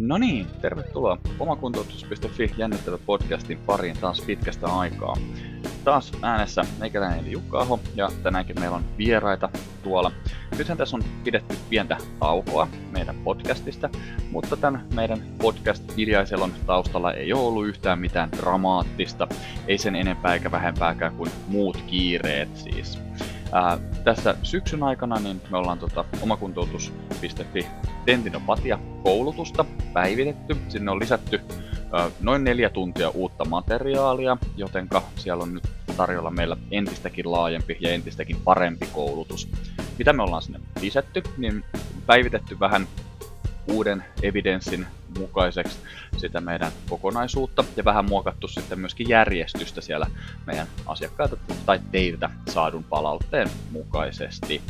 [0.00, 5.16] No niin, tervetuloa omakuntoutus.fi jännittävä podcastin pariin taas pitkästä aikaa.
[5.84, 9.48] Taas äänessä meikäläinen eli Jukka Aho ja tänäänkin meillä on vieraita
[9.82, 10.12] tuolla.
[10.58, 13.90] Nythän tässä on pidetty pientä taukoa meidän podcastista,
[14.30, 19.28] mutta tämän meidän podcast Hiljaiselon taustalla ei ole ollut yhtään mitään dramaattista,
[19.66, 22.98] ei sen enempää eikä vähempääkään kuin muut kiireet siis.
[23.52, 27.66] Ää, tässä syksyn aikana niin me ollaan tota, omakuntoutus.fi
[28.04, 30.56] tendinopatia-koulutusta päivitetty.
[30.68, 31.40] Sinne on lisätty
[31.92, 37.90] ää, noin neljä tuntia uutta materiaalia, jotenka siellä on nyt tarjolla meillä entistäkin laajempi ja
[37.90, 39.48] entistäkin parempi koulutus.
[39.98, 41.64] Mitä me ollaan sinne lisätty, niin
[42.06, 42.86] päivitetty vähän
[43.68, 44.86] uuden evidenssin
[45.18, 45.78] mukaiseksi
[46.16, 50.06] sitä meidän kokonaisuutta ja vähän muokattu sitten myöskin järjestystä siellä
[50.46, 54.62] meidän asiakkailta tai teiltä saadun palautteen mukaisesti.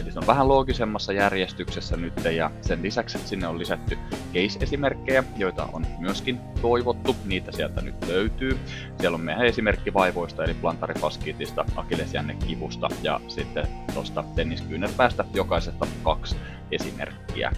[0.00, 3.98] Eli se on vähän loogisemmassa järjestyksessä nyt ja sen lisäksi sinne on lisätty
[4.32, 8.58] case-esimerkkejä, joita on myöskin toivottu, niitä sieltä nyt löytyy.
[9.00, 16.36] Siellä on meidän esimerkki vaivoista eli plantarifaskiitista, akillesjännekivusta ja sitten tuosta tenniskyynärpäästä jokaisesta kaksi
[16.70, 17.52] esimerkkiä.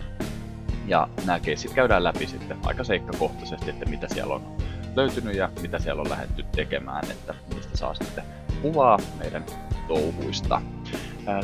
[0.87, 4.57] Ja nämä keissit käydään läpi sitten aika seikkakohtaisesti, että mitä siellä on
[4.97, 8.25] löytynyt ja mitä siellä on lähdetty tekemään, että mistä saa sitten
[8.63, 9.45] kuvaa meidän
[9.89, 10.63] touhuista.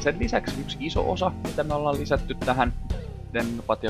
[0.02, 2.72] Sen lisäksi yksi iso osa, mitä me ollaan lisätty tähän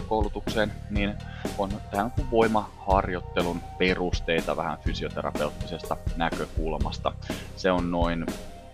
[0.09, 1.15] koulutukseen, niin
[1.59, 7.13] on tähän voimaharjoittelun perusteita vähän fysioterapeuttisesta näkökulmasta.
[7.57, 8.27] Se on noin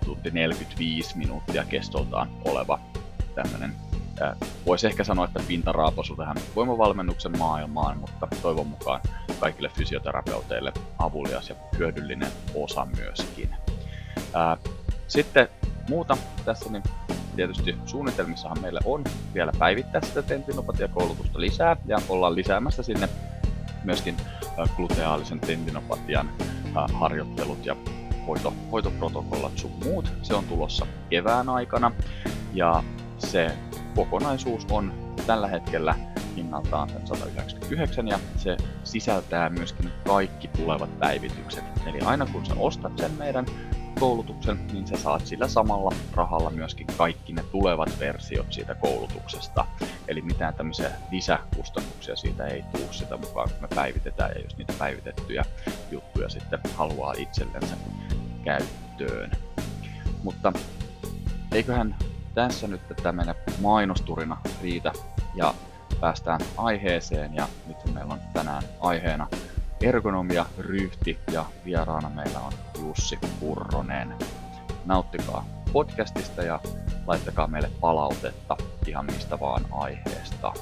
[0.05, 2.79] tunti 45 minuuttia kestoltaan oleva
[3.35, 3.73] tämmöinen
[4.67, 9.01] Voisi ehkä sanoa, että pintaraapasu tähän voimavalmennuksen maailmaan, mutta toivon mukaan
[9.41, 13.55] kaikille fysioterapeuteille avulias ja hyödyllinen osa myöskin.
[15.09, 15.49] Sitten
[15.89, 16.83] muuta tässä, niin
[17.37, 23.09] tietysti suunnitelmissahan meillä on vielä päivittää sitä tendinopatiakoulutusta lisää ja ollaan lisäämässä sinne
[23.85, 24.17] myöskin
[24.77, 26.31] gluteaalisen tendinopatian
[26.93, 27.77] harjoittelut ja
[28.27, 30.13] hoito, hoitoprotokollat sun muut.
[30.23, 31.93] Se on tulossa kevään aikana
[32.55, 32.83] ja
[33.19, 33.53] se
[33.97, 34.93] kokonaisuus on
[35.27, 35.95] tällä hetkellä
[36.37, 41.65] hinnaltaan 199 ja se sisältää myöskin kaikki tulevat päivitykset.
[41.87, 43.47] Eli aina kun sä ostat sen meidän
[44.01, 49.67] koulutuksen, niin sä saat sillä samalla rahalla myöskin kaikki ne tulevat versiot siitä koulutuksesta.
[50.09, 54.73] Eli mitään tämmöisiä lisäkustannuksia siitä ei tule sitä mukaan, kun me päivitetään ja jos niitä
[54.79, 55.45] päivitettyjä
[55.91, 57.77] juttuja sitten haluaa itsellensä
[58.45, 59.31] käyttöön.
[60.23, 60.53] Mutta
[61.53, 61.97] eiköhän
[62.37, 64.93] tässä nyt tämmöinen mainosturina riitä
[65.35, 65.55] ja
[66.01, 69.27] päästään aiheeseen ja nyt meillä on tänään aiheena
[69.83, 74.15] ergonomia, ryhti ja vieraana meillä on Jussi Kurronen.
[74.85, 76.61] Nauttikaa podcastista ja
[77.07, 80.53] laittakaa meille palautetta ihan mistä vaan aiheesta.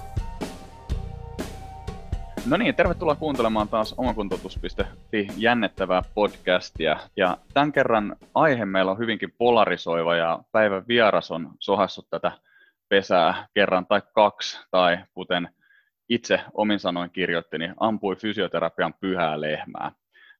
[2.47, 6.97] No niin, tervetuloa kuuntelemaan taas omakuntoutus.fi jännettävää podcastia.
[7.17, 12.33] Ja tämän kerran aihe meillä on hyvinkin polarisoiva ja päivän vieras on sohassut tätä
[12.89, 15.49] pesää kerran tai kaksi, tai kuten
[16.09, 19.93] itse omin sanoin kirjoitti, niin ampui fysioterapian pyhää lehmää.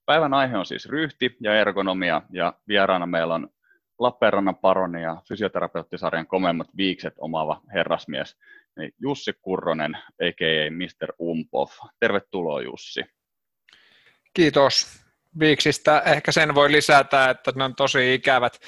[0.05, 3.49] Päivän aihe on siis ryhti ja ergonomia, ja vieraana meillä on
[3.99, 8.37] Lappeenrannan paroni ja fysioterapeuttisarjan komeimmat viikset omaava herrasmies
[8.77, 10.71] niin Jussi Kurronen, a.k.a.
[10.71, 11.13] Mr.
[11.19, 11.67] Umpov.
[11.99, 13.01] Tervetuloa Jussi.
[14.33, 15.05] Kiitos.
[15.39, 18.59] Viiksistä ehkä sen voi lisätä, että ne on tosi ikävät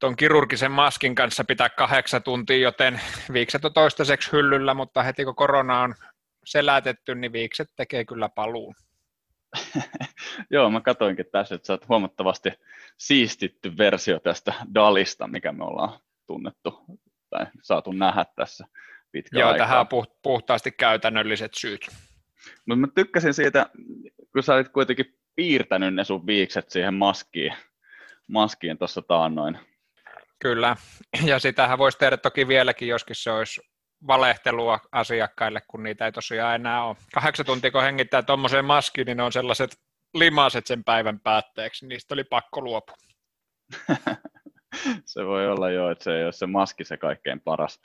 [0.00, 3.00] tuon kirurgisen maskin kanssa pitää kahdeksan tuntia, joten
[3.32, 5.94] viikset on toistaiseksi hyllyllä, mutta heti kun korona on
[6.44, 8.74] selätetty, niin viikset tekee kyllä paluun.
[10.50, 12.52] Joo, mä katoinkin tässä, että sä oot huomattavasti
[12.98, 16.84] siistitty versio tästä Dalista, mikä me ollaan tunnettu
[17.30, 18.66] tai saatu nähdä tässä
[19.12, 19.66] pitkä Joo, aikaa.
[19.66, 21.88] tähän on puht- puhtaasti käytännölliset syyt.
[22.66, 23.66] Mutta mä tykkäsin siitä,
[24.32, 27.54] kun sä olit kuitenkin piirtänyt ne sun viikset siihen maskiin,
[28.28, 29.58] maskiin tuossa taannoin.
[30.38, 30.76] Kyllä,
[31.30, 33.60] ja sitähän voisi tehdä toki vieläkin, joskin se olisi
[34.06, 36.96] valehtelua asiakkaille, kun niitä ei tosiaan enää ole.
[37.14, 39.78] Kahdeksan tuntia, kun hengittää tuommoiseen maskiin, niin ne on sellaiset
[40.14, 42.96] limaset sen päivän päätteeksi, niistä oli pakko luopua.
[45.04, 47.80] se voi olla jo, että se ei ole se maski se kaikkein paras,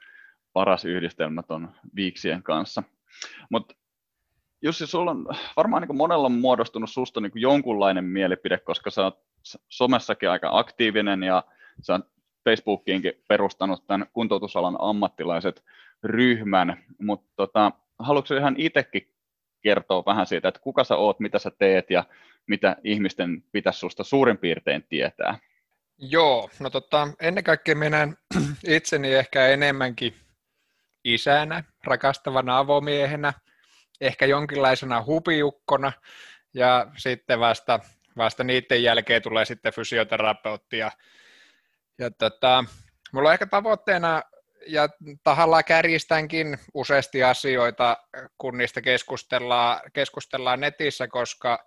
[0.53, 2.83] paras yhdistelmä ton viiksien kanssa.
[3.49, 3.75] Mutta
[4.61, 5.25] Jussi, sulla on
[5.57, 9.19] varmaan niin monella on muodostunut susta niin jonkunlainen mielipide, koska sä oot
[9.69, 11.43] somessakin aika aktiivinen ja
[11.81, 12.05] sä oot
[12.43, 15.63] Facebookiinkin perustanut tämän kuntoutusalan ammattilaiset
[16.03, 19.13] ryhmän, mutta tota, haluatko ihan itsekin
[19.61, 22.03] kertoa vähän siitä, että kuka sä oot, mitä sä teet ja
[22.47, 25.37] mitä ihmisten pitäisi susta suurin piirtein tietää?
[25.97, 28.07] Joo, no tota, ennen kaikkea minä
[28.67, 30.13] itseni ehkä enemmänkin
[31.03, 33.33] isänä, rakastavana avomiehenä
[34.01, 35.91] ehkä jonkinlaisena hupiukkona,
[36.53, 37.79] ja sitten vasta,
[38.17, 40.77] vasta niiden jälkeen tulee sitten fysioterapeutti.
[40.77, 40.91] Ja,
[41.99, 42.65] ja tota,
[43.11, 44.21] mulla on ehkä tavoitteena,
[44.67, 44.89] ja
[45.23, 47.97] tahallaan kärjistänkin useasti asioita,
[48.37, 51.65] kun niistä keskustellaan, keskustellaan netissä, koska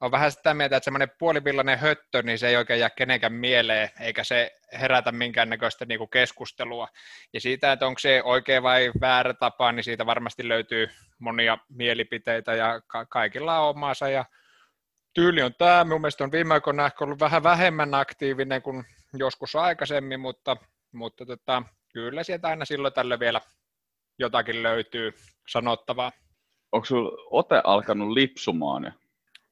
[0.00, 3.90] on vähän sitä mieltä, että semmoinen puolipillainen höttö, niin se ei oikein jää kenenkään mieleen,
[4.00, 6.88] eikä se herätä minkäännäköistä niinku keskustelua.
[7.32, 10.88] Ja siitä, että onko se oikea vai väärä tapa, niin siitä varmasti löytyy
[11.18, 14.08] monia mielipiteitä ja ka- kaikilla on omaansa.
[14.08, 14.24] Ja
[15.14, 15.84] tyyli on tämä.
[15.84, 20.56] Mun mielestä on viime aikoina ehkä ollut vähän vähemmän aktiivinen kuin joskus aikaisemmin, mutta,
[20.92, 21.62] mutta tota,
[21.92, 23.40] kyllä sieltä aina silloin tällä vielä
[24.18, 25.14] jotakin löytyy
[25.48, 26.12] sanottavaa.
[26.72, 28.94] Onko sinulla ote alkanut lipsumaan?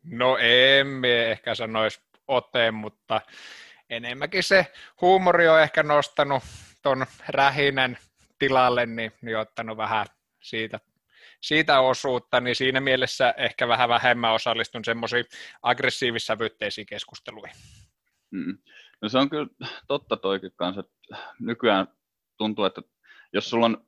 [0.04, 3.20] No emme ehkä sanoisi ote, mutta
[3.90, 6.42] enemmänkin se huumori on ehkä nostanut
[6.82, 7.98] ton rähinen
[8.38, 10.06] tilalle, niin, niin ottanut vähän
[10.40, 10.80] siitä,
[11.40, 15.24] siitä osuutta, niin siinä mielessä ehkä vähän vähemmän osallistun semmoisiin
[15.62, 17.56] aggressiivissävytteisiin keskusteluihin.
[18.30, 18.58] Mm.
[19.00, 19.46] No se on kyllä
[19.86, 20.84] totta toikin kanssa,
[21.40, 21.86] nykyään
[22.36, 22.82] tuntuu, että
[23.32, 23.86] jos sulla on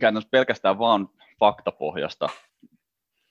[0.00, 1.08] käytännössä pelkästään vaan
[1.40, 2.28] faktapohjasta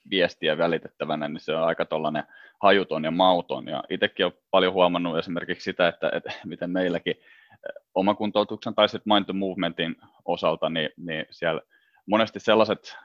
[0.09, 2.24] viestiä välitettävänä, niin se on aika tuollainen
[2.62, 3.68] hajuton ja mauton.
[3.68, 9.13] Ja itsekin olen paljon huomannut esimerkiksi sitä, että, että miten meilläkin eh, omakuntoutuksen tai sitten
[9.13, 9.95] Mind to Movementin
[10.25, 11.62] osalta, niin, niin siellä
[12.06, 12.98] monesti sellaiset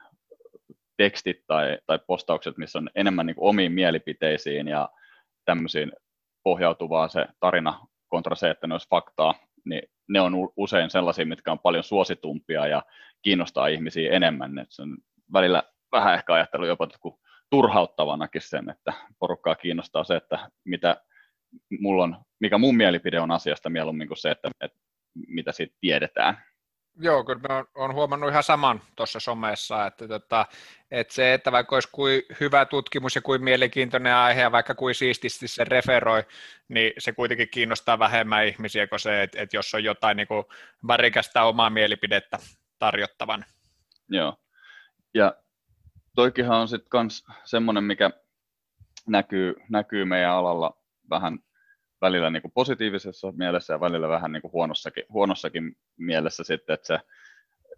[0.97, 4.89] tekstit tai, tai postaukset, missä on enemmän niin omiin mielipiteisiin ja
[5.45, 5.91] tämmöisiin
[6.43, 9.33] pohjautuvaa se tarina kontra se, että ne olisi faktaa,
[9.65, 12.83] niin ne on usein sellaisia, mitkä on paljon suositumpia ja
[13.21, 14.65] kiinnostaa ihmisiä enemmän.
[14.69, 14.97] Se on
[15.33, 16.87] välillä vähän ehkä ajattelu jopa
[17.49, 21.01] turhauttavanakin sen, että porukkaa kiinnostaa se, että mitä
[21.79, 24.77] mulla on, mikä mun mielipide on asiasta mieluummin kuin se, että, että
[25.27, 26.37] mitä siitä tiedetään.
[26.99, 30.45] Joo, kyllä mä oon huomannut ihan saman tuossa somessa, että, tota,
[30.91, 34.95] että se, että vaikka olisi kuin hyvä tutkimus ja kuin mielenkiintoinen aihe ja vaikka kuin
[34.95, 36.23] siististi se referoi,
[36.67, 40.43] niin se kuitenkin kiinnostaa vähemmän ihmisiä kuin se, että, että jos on jotain niin kuin
[40.87, 42.39] värikästä omaa mielipidettä
[42.79, 43.45] tarjottavan.
[44.09, 44.37] Joo,
[45.13, 45.35] ja
[46.17, 48.11] toikinhan on sitten kans semmoinen, mikä
[49.07, 50.77] näkyy, näkyy meidän alalla
[51.09, 51.39] vähän
[52.01, 56.87] välillä niin kuin positiivisessa mielessä ja välillä vähän niin kuin huonossakin, huonossakin mielessä sitten, että
[56.87, 56.99] se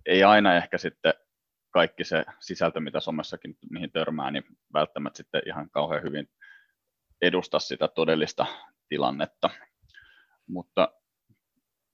[0.06, 1.14] ei aina ehkä sitten
[1.70, 4.44] kaikki se sisältö, mitä somessakin mihin törmää, niin
[4.74, 6.30] välttämättä sitten ihan kauhean hyvin
[7.22, 8.46] edusta sitä todellista
[8.90, 9.50] tilannetta.
[10.48, 10.92] Mutta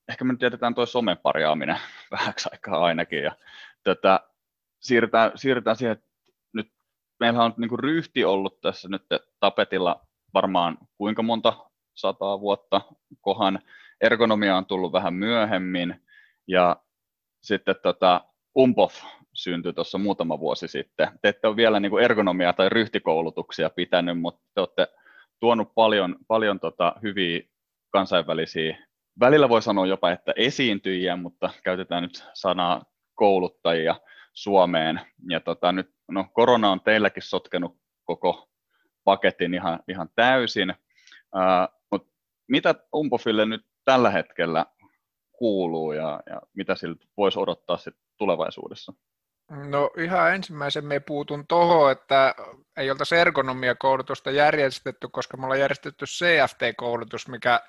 [0.10, 1.78] ehkä me nyt jätetään tuo somen parjaaminen
[2.12, 3.36] vähäksi aikaa ainakin ja
[3.84, 4.20] tätä,
[4.80, 6.15] siirrytään, siirrytään siihen, että
[7.20, 9.04] meillä on niin kuin ryhti ollut tässä nyt
[9.40, 10.02] tapetilla
[10.34, 11.54] varmaan kuinka monta
[11.96, 12.82] sataa vuotta,
[13.22, 13.60] kohan
[14.02, 16.02] ergonomia on tullut vähän myöhemmin,
[16.48, 16.76] ja
[17.44, 18.22] sitten tota,
[18.58, 18.92] Umpov
[19.34, 21.08] syntyi tuossa muutama vuosi sitten.
[21.22, 24.88] Te ette ole vielä niin kuin ergonomia- tai ryhtikoulutuksia pitänyt, mutta te olette
[25.40, 27.42] tuonut paljon, paljon tota hyviä
[27.90, 28.78] kansainvälisiä,
[29.20, 32.82] välillä voi sanoa jopa, että esiintyjiä, mutta käytetään nyt sanaa
[33.14, 33.96] kouluttajia
[34.34, 35.02] Suomeen.
[35.30, 38.50] Ja tota, nyt no, korona on teilläkin sotkenut koko
[39.04, 40.72] paketin ihan, ihan täysin,
[41.36, 42.12] uh, mutta
[42.48, 44.66] mitä Umpofille nyt tällä hetkellä
[45.32, 48.94] kuuluu ja, ja mitä siltä voisi odottaa sit tulevaisuudessa?
[49.52, 52.36] No ihan ensimmäisen me puutun tuohon, että
[52.78, 57.60] ei oltaisi ergonomia-koulutusta järjestetty, koska me ollaan järjestetty CFT-koulutus, mikä,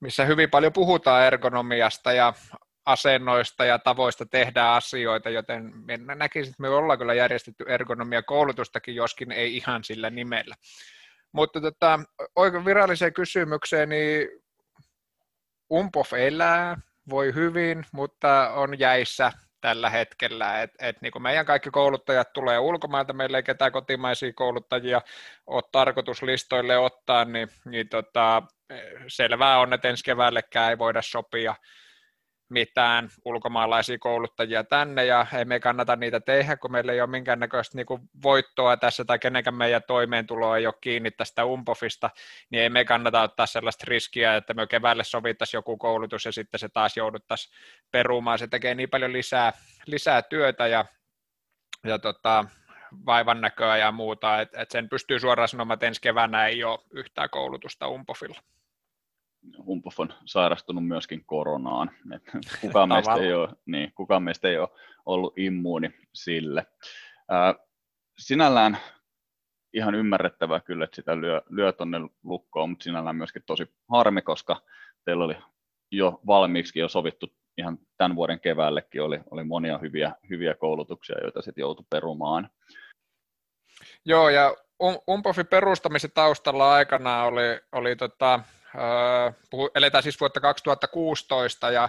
[0.00, 2.32] missä hyvin paljon puhutaan ergonomiasta ja
[2.86, 5.72] asennoista ja tavoista tehdä asioita, joten
[6.14, 10.54] näkisin, että me ollaan kyllä järjestetty ergonomia-koulutustakin, joskin ei ihan sillä nimellä.
[11.32, 12.00] Mutta tota,
[12.36, 14.28] oikein viralliseen kysymykseen, niin
[15.72, 16.76] Umpof elää,
[17.10, 20.62] voi hyvin, mutta on jäissä tällä hetkellä.
[20.62, 25.00] Et, et niin meidän kaikki kouluttajat tulee ulkomailta, meillä ei ketään kotimaisia kouluttajia
[25.46, 28.42] ole tarkoitus listoille ottaa, niin, niin tota,
[29.08, 31.54] selvää on, että ensi keväällekään ei voida sopia
[32.48, 37.76] mitään ulkomaalaisia kouluttajia tänne ja ei me kannata niitä tehdä, kun meillä ei ole minkäännäköistä
[37.76, 42.10] niin voittoa tässä tai kenenkään meidän toimeentulo ei ole kiinni tästä umpofista,
[42.50, 46.60] niin ei me kannata ottaa sellaista riskiä, että me keväälle sovittaisiin joku koulutus ja sitten
[46.60, 47.54] se taas jouduttaisiin
[47.90, 48.38] perumaan.
[48.38, 49.52] Se tekee niin paljon lisää,
[49.86, 50.84] lisää työtä ja,
[51.84, 52.44] ja tota,
[53.06, 56.78] vaivan näköä ja muuta, että et sen pystyy suoraan sanomaan, että ensi keväänä ei ole
[56.90, 58.40] yhtään koulutusta umpofilla.
[59.66, 61.90] Humpoff on sairastunut myöskin koronaan.
[62.60, 64.68] kukaan, meistä ei ole, niin, kukaan meistä ei ole
[65.06, 66.66] ollut immuuni sille.
[67.28, 67.54] Ää,
[68.18, 68.78] sinällään
[69.72, 74.62] ihan ymmärrettävää kyllä, että sitä lyö, lyö tuonne lukkoon, mutta sinällään myöskin tosi harmi, koska
[75.04, 75.36] teillä oli
[75.90, 77.26] jo valmiiksi jo sovittu
[77.58, 82.50] ihan tämän vuoden keväällekin oli, oli monia hyviä, hyviä koulutuksia, joita sitten joutui perumaan.
[84.04, 84.56] Joo, ja
[85.10, 88.40] Umpofin perustamisen taustalla aikana oli, oli tota,
[89.74, 91.88] eletään siis vuotta 2016 ja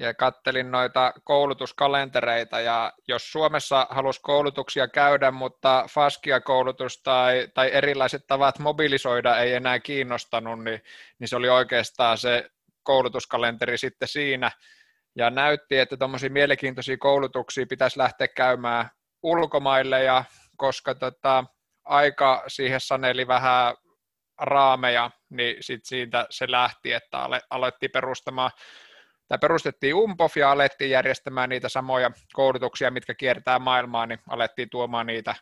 [0.00, 8.26] ja kattelin noita koulutuskalentereita, ja jos Suomessa halusi koulutuksia käydä, mutta Faskia-koulutus tai, tai erilaiset
[8.26, 10.82] tavat mobilisoida ei enää kiinnostanut, niin,
[11.18, 12.50] niin se oli oikeastaan se
[12.82, 14.50] koulutuskalenteri sitten siinä,
[15.16, 18.90] ja näytti, että tuommoisia mielenkiintoisia koulutuksia pitäisi lähteä käymään
[19.22, 20.24] ulkomaille, ja
[20.56, 21.44] koska tota,
[21.84, 23.74] aika siihen saneli vähän
[24.40, 27.18] raameja, niin sitten siitä se lähti, että
[27.50, 28.50] alettiin perustamaan
[29.28, 35.06] tai perustettiin UMPOF ja alettiin järjestämään niitä samoja koulutuksia, mitkä kiertää maailmaa, niin alettiin tuomaan
[35.06, 35.34] niitä,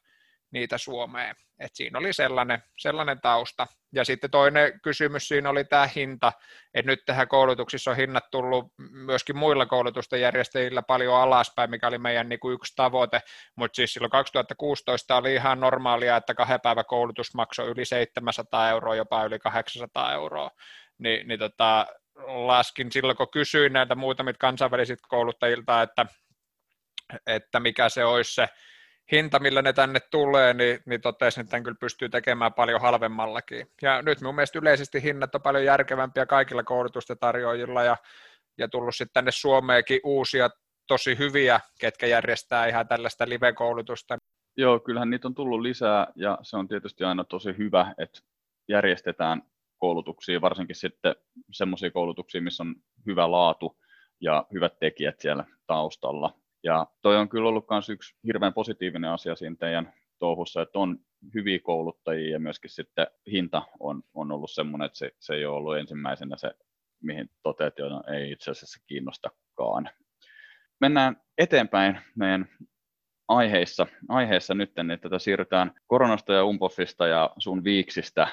[0.50, 1.36] niitä Suomeen.
[1.58, 3.66] Et siinä oli sellainen, sellainen tausta.
[3.92, 6.32] Ja sitten toinen kysymys siinä oli tämä hinta,
[6.74, 11.98] että nyt tähän koulutuksissa on hinnat tullut myöskin muilla koulutusten järjestäjillä paljon alaspäin, mikä oli
[11.98, 13.22] meidän niin kuin yksi tavoite,
[13.56, 18.96] mutta siis silloin 2016 oli ihan normaalia, että kahden päivän koulutus maksoi yli 700 euroa,
[18.96, 20.50] jopa yli 800 euroa.
[20.98, 21.86] Ni, niin tota,
[22.26, 26.06] laskin silloin, kun kysyin näiltä muutamilta kansainvälisiltä kouluttajilta, että,
[27.26, 28.48] että mikä se olisi se
[29.12, 33.66] hinta, millä ne tänne tulee, niin, niin totesin, että kyllä pystyy tekemään paljon halvemmallakin.
[33.82, 37.96] Ja nyt mun mielestä yleisesti hinnat on paljon järkevämpiä kaikilla koulutusten tarjoajilla ja,
[38.58, 40.50] ja tullut sitten tänne Suomeenkin uusia
[40.86, 44.18] tosi hyviä, ketkä järjestää ihan tällaista live-koulutusta.
[44.56, 48.20] Joo, kyllähän niitä on tullut lisää ja se on tietysti aina tosi hyvä, että
[48.68, 49.42] järjestetään
[49.78, 51.16] koulutuksia, varsinkin sitten
[51.52, 52.74] semmoisia koulutuksia, missä on
[53.06, 53.78] hyvä laatu
[54.20, 56.37] ja hyvät tekijät siellä taustalla.
[56.64, 60.98] Ja toi on kyllä ollut myös yksi hirveän positiivinen asia siinä teidän touhussa, että on
[61.34, 65.56] hyviä kouluttajia ja myöskin sitten hinta on, on ollut semmoinen, että se, se ei ole
[65.56, 66.50] ollut ensimmäisenä se,
[67.02, 69.90] mihin toteat, joita ei itse asiassa kiinnostakaan.
[70.80, 72.48] Mennään eteenpäin meidän
[73.28, 78.28] aiheissa, aiheissa nyt, niin tätä siirrytään koronasta ja umpofista ja sun viiksistä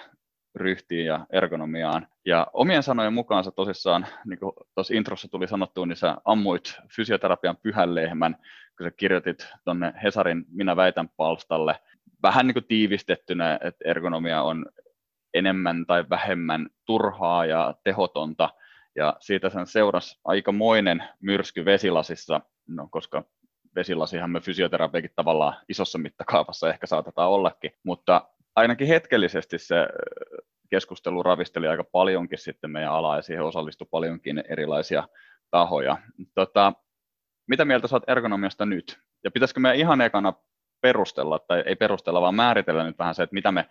[0.56, 2.08] ryhtiin ja ergonomiaan.
[2.26, 6.78] Ja omien sanojen mukaan sä tosissaan, niin kuin tuossa introssa tuli sanottu, niin sä ammuit
[6.96, 8.36] fysioterapian pyhän lehmän,
[8.78, 11.80] kun sä kirjoitit tuonne Hesarin Minä väitän palstalle.
[12.24, 14.66] Vähän niin kuin tiivistettynä, että ergonomia on
[15.34, 18.50] enemmän tai vähemmän turhaa ja tehotonta,
[18.96, 23.24] ja siitä sen seurasi aikamoinen myrsky vesilasissa, no, koska
[23.76, 29.76] vesilasihan me fysioterapiakin tavallaan isossa mittakaavassa ehkä saatetaan ollakin, mutta ainakin hetkellisesti se
[30.70, 35.08] keskustelu ravisteli aika paljonkin sitten meidän alaa ja siihen osallistui paljonkin erilaisia
[35.52, 35.98] tahoja.
[36.34, 36.74] Tota,
[37.48, 39.00] mitä mieltä saat ergonomiasta nyt?
[39.24, 40.34] Ja pitäisikö meidän ihan ekana
[40.82, 43.70] perustella, tai ei perustella, vaan määritellä nyt vähän se, että mitä, me,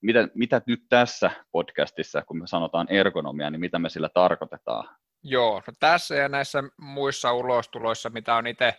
[0.00, 4.88] mitä, mitä nyt tässä podcastissa, kun me sanotaan ergonomia, niin mitä me sillä tarkoitetaan?
[5.22, 8.74] Joo, no tässä ja näissä muissa ulostuloissa, mitä on itse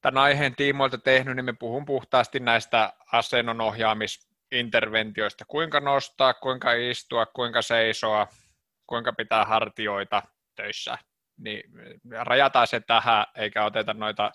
[0.00, 6.72] tämän aiheen tiimoilta tehnyt, niin me puhun puhtaasti näistä asennon ohjaamis interventioista, kuinka nostaa, kuinka
[6.72, 8.26] istua, kuinka seisoa,
[8.86, 10.22] kuinka pitää hartioita
[10.54, 10.98] töissä,
[11.38, 11.62] niin
[12.12, 14.32] rajataan se tähän, eikä oteta noita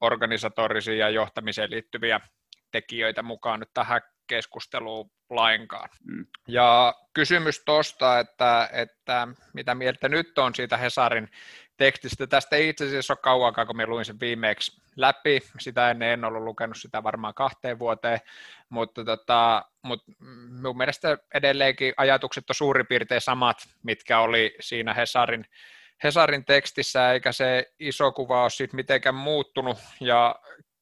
[0.00, 2.20] organisatorisia ja johtamiseen liittyviä
[2.70, 5.88] tekijöitä mukaan nyt tähän keskusteluun lainkaan.
[6.04, 6.26] Mm.
[6.48, 11.28] Ja kysymys tuosta, että, että mitä mieltä nyt on siitä Hesarin
[11.76, 12.26] tekstistä.
[12.26, 15.40] Tästä ei itse asiassa ole kauan, kun luin sen viimeksi läpi.
[15.60, 18.20] Sitä ennen en ollut lukenut sitä varmaan kahteen vuoteen,
[18.68, 20.12] mutta, tota, mutta
[20.50, 25.44] minun mielestä edelleenkin ajatukset on suurin piirtein samat, mitkä oli siinä Hesarin,
[26.02, 30.34] Hesarin tekstissä, eikä se iso kuva ole siitä mitenkään muuttunut, ja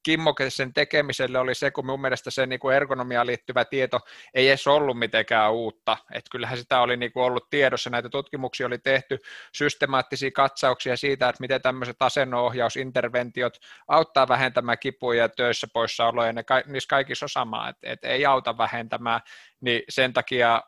[0.03, 4.01] kimmoke sen tekemiselle oli se, kun mun mielestä se niin kuin ergonomiaan liittyvä tieto
[4.35, 5.97] ei edes ollut mitenkään uutta.
[6.13, 9.19] Et kyllähän sitä oli niin kuin ollut tiedossa, näitä tutkimuksia oli tehty,
[9.55, 16.45] systemaattisia katsauksia siitä, että miten tämmöiset asennohjausinterventiot auttaa vähentämään kipuja ja töissä poissaoloja, ja ne,
[16.67, 19.21] niissä kaikissa on sama, että et ei auta vähentämään,
[19.61, 20.63] niin sen takia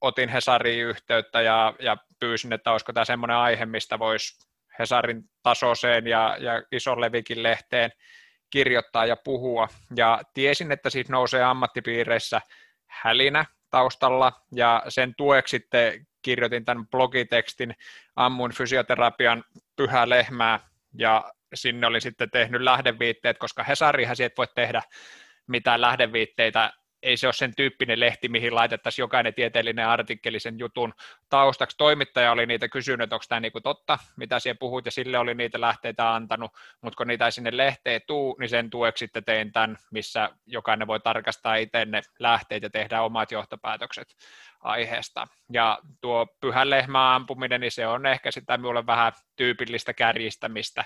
[0.00, 6.06] otin Hesariin yhteyttä ja, ja pyysin, että olisiko tämä semmoinen aihe, mistä voisi Hesarin tasoiseen
[6.06, 7.90] ja, ja ison levikin lehteen
[8.50, 9.68] kirjoittaa ja puhua.
[9.96, 12.40] Ja tiesin, että siitä nousee ammattipiireissä
[12.86, 17.74] hälinä taustalla, ja sen tueksi sitten kirjoitin tämän blogitekstin
[18.16, 19.44] Ammun fysioterapian
[19.76, 20.60] pyhä lehmää,
[20.98, 24.82] ja sinne oli sitten tehnyt lähdeviitteet, koska Hesarihan siitä voi tehdä
[25.46, 30.94] mitään lähdeviitteitä ei se ole sen tyyppinen lehti, mihin laitettaisiin jokainen tieteellinen artikkeli sen jutun
[31.28, 31.76] taustaksi.
[31.76, 35.34] Toimittaja oli niitä kysynyt, että onko tämä niinku totta, mitä siellä puhut, ja sille oli
[35.34, 36.52] niitä lähteitä antanut,
[36.82, 40.86] mutta kun niitä ei sinne lehteen tuu, niin sen tueksi sitten tein tämän, missä jokainen
[40.86, 44.08] voi tarkastaa itse ne lähteet ja tehdä omat johtopäätökset
[44.60, 45.28] aiheesta.
[45.52, 50.84] Ja tuo pyhän lehmän ampuminen, niin se on ehkä sitä minulle vähän tyypillistä kärjistämistä,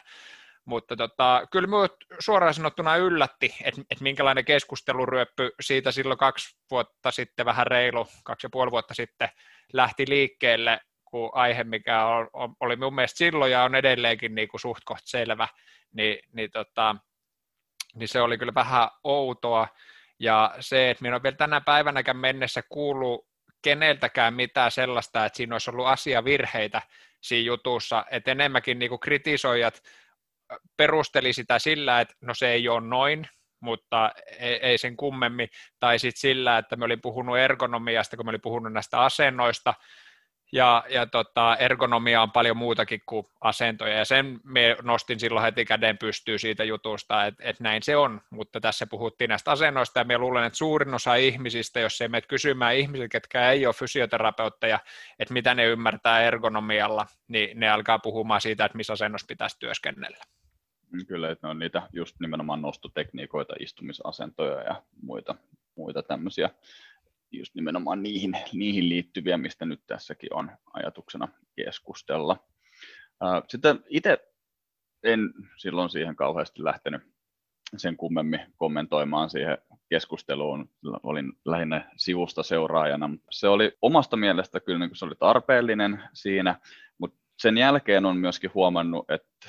[0.65, 7.11] Mutta tota, kyllä minut suoraan sanottuna yllätti, että, että minkälainen keskusteluryöppy siitä silloin kaksi vuotta
[7.11, 9.29] sitten, vähän reilu, kaksi ja puoli vuotta sitten
[9.73, 12.29] lähti liikkeelle, kun aihe, mikä on,
[12.61, 15.49] oli mun mielestä silloin ja on edelleenkin niin kuin suht koht selvä,
[15.95, 16.97] niin, niin, tota,
[17.95, 19.69] niin se oli kyllä vähän outoa.
[20.19, 23.27] Ja se, että minä on vielä tänä päivänäkään mennessä kuullut
[23.63, 26.83] keneltäkään mitään sellaista, että siinä olisi ollut asiavirheitä
[27.21, 29.83] siinä jutussa, että enemmänkin niin kuin kritisoijat
[30.77, 33.29] perusteli sitä sillä, että no se ei ole noin,
[33.61, 35.49] mutta ei, sen kummemmin,
[35.81, 39.75] tai sitten sillä, että me olin puhunut ergonomiasta, kun me olin puhunut näistä asennoista,
[40.53, 45.65] ja, ja tota, ergonomia on paljon muutakin kuin asentoja, ja sen me nostin silloin heti
[45.65, 50.05] käden pystyy siitä jutusta, että, että näin se on, mutta tässä puhuttiin näistä asennoista, ja
[50.05, 54.79] me luulen, että suurin osa ihmisistä, jos ei mene kysymään ihmisiltä, ketkä ei ole fysioterapeutteja,
[55.19, 60.25] että mitä ne ymmärtää ergonomialla, niin ne alkaa puhumaan siitä, että missä asennossa pitäisi työskennellä.
[61.07, 65.35] Kyllä, että ne on niitä just nimenomaan nostotekniikoita, istumisasentoja ja muita,
[65.77, 66.51] muita tämmöisiä
[67.31, 72.37] just nimenomaan niihin, niihin liittyviä, mistä nyt tässäkin on ajatuksena keskustella.
[73.49, 74.33] Sitten itse
[75.03, 75.21] en
[75.57, 77.03] silloin siihen kauheasti lähtenyt
[77.77, 79.59] sen kummemmin kommentoimaan siihen
[79.89, 80.71] keskusteluun.
[81.03, 83.11] Olin lähinnä sivusta seuraajana.
[83.31, 86.61] Se oli omasta mielestä kyllä niin se oli tarpeellinen siinä,
[86.99, 89.49] mutta sen jälkeen on myöskin huomannut, että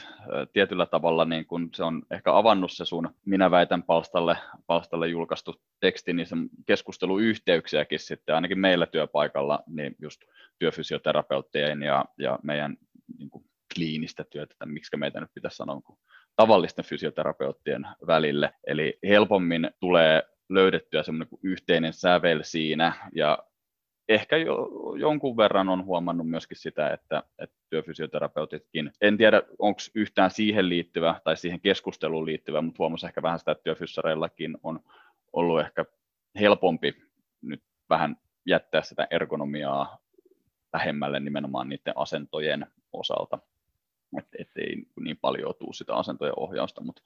[0.53, 5.61] tietyllä tavalla niin kun se on ehkä avannut se sun minä väitän palstalle, palstalle julkaistu
[5.79, 10.21] teksti, niin sen keskusteluyhteyksiäkin sitten ainakin meillä työpaikalla, niin just
[10.59, 12.77] työfysioterapeuttien ja, ja meidän
[13.17, 13.45] niin kuin
[13.75, 15.99] kliinistä työtä, tai miksi meitä nyt pitäisi sanoa, kuin
[16.35, 18.53] tavallisten fysioterapeuttien välille.
[18.67, 23.37] Eli helpommin tulee löydettyä semmoinen yhteinen sävel siinä, ja
[24.09, 24.69] ehkä jo,
[24.99, 31.21] jonkun verran on huomannut myöskin sitä, että, että työfysioterapeutitkin, en tiedä onko yhtään siihen liittyvä
[31.23, 34.79] tai siihen keskusteluun liittyvä, mutta huomasi ehkä vähän sitä, että työfyssareillakin on
[35.33, 35.85] ollut ehkä
[36.39, 36.95] helpompi
[37.41, 39.97] nyt vähän jättää sitä ergonomiaa
[40.73, 43.39] vähemmälle nimenomaan niiden asentojen osalta,
[44.17, 47.01] että et ei niin paljon tule sitä asentojen ohjausta, mutta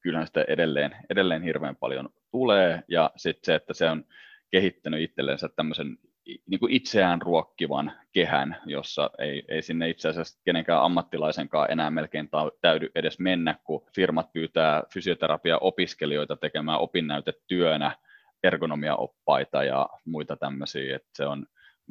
[0.00, 4.04] kyllähän sitä edelleen, edelleen hirveän paljon tulee, ja sitten se, että se on
[4.50, 5.98] kehittänyt itsellensä tämmöisen
[6.46, 12.28] niin kuin itseään ruokkivan kehän, jossa ei, ei sinne itse asiassa kenenkään ammattilaisenkaan enää melkein
[12.60, 17.96] täydy edes mennä, kun firmat pyytää fysioterapia-opiskelijoita tekemään opinnäytetyönä
[18.42, 21.46] ergonomiaoppaita ja muita tämmöisiä, että se on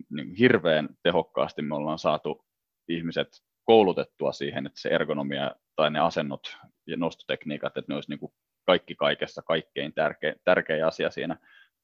[0.10, 2.46] niin hirveän tehokkaasti me ollaan saatu
[2.88, 3.28] ihmiset
[3.66, 8.32] koulutettua siihen, että se ergonomia tai ne asennot ja nostotekniikat, että ne olisi niin kuin
[8.66, 11.38] kaikki kaikessa kaikkein tärkein, tärkein asia siinä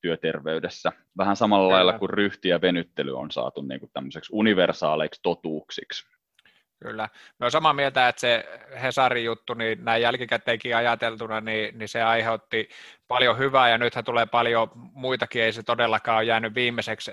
[0.06, 0.92] työterveydessä.
[1.18, 1.76] Vähän samalla Kyllä.
[1.76, 6.08] lailla kuin ryhti ja venyttely on saatu niin kuin tämmöiseksi universaaleiksi totuuksiksi.
[6.80, 7.10] Kyllä.
[7.40, 8.46] Me on samaa mieltä, että se
[8.82, 12.70] Hesarin juttu, niin näin jälkikäteenkin ajateltuna, niin, niin se aiheutti
[13.08, 17.12] paljon hyvää ja nythän tulee paljon muitakin, ei se todellakaan ole jäänyt viimeiseksi,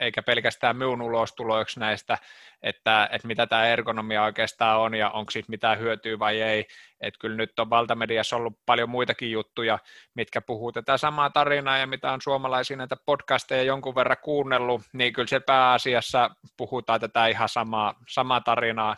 [0.00, 2.18] eikä pelkästään minun ulostuloiksi näistä,
[2.62, 6.66] että, että mitä tämä ergonomia oikeastaan on ja onko siitä mitään hyötyä vai ei.
[7.00, 9.78] Että kyllä nyt on valtamediassa ollut paljon muitakin juttuja,
[10.14, 15.12] mitkä puhuu tätä samaa tarinaa ja mitä on suomalaisia näitä podcasteja jonkun verran kuunnellut, niin
[15.12, 18.96] kyllä se pääasiassa puhutaan tätä ihan samaa, samaa tarinaa,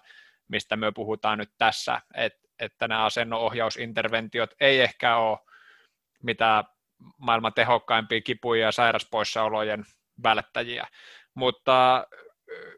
[0.49, 5.39] mistä me puhutaan nyt tässä, että, että nämä asenno-ohjausinterventiot ei ehkä ole
[6.23, 6.65] mitä
[7.19, 9.85] maailman tehokkaimpia kipuja ja sairaspoissaolojen
[10.23, 10.87] välttäjiä.
[11.35, 12.07] Mutta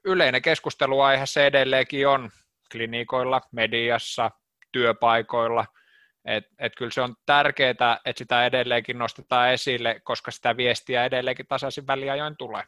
[0.04, 2.31] yleinen keskusteluaihe se edelleenkin on
[2.72, 4.31] klinikoilla, mediassa,
[4.72, 5.64] työpaikoilla.
[6.24, 11.46] Et, et kyllä se on tärkeää, että sitä edelleenkin nostetaan esille, koska sitä viestiä edelleenkin
[11.46, 12.64] tasaisin väliajoin tulee.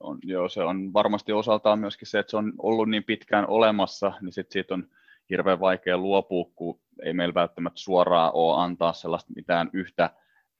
[0.00, 4.12] On, joo, se on varmasti osaltaan myöskin se, että se on ollut niin pitkään olemassa,
[4.20, 4.88] niin sit siitä on
[5.30, 10.10] hirveän vaikea luopua, kun ei meillä välttämättä suoraan ole antaa sellaista mitään yhtä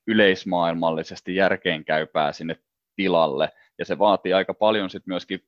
[0.07, 2.55] yleismaailmallisesti järkeenkäypää sinne
[2.95, 3.49] tilalle.
[3.79, 5.43] Ja se vaatii aika paljon sitten myöskin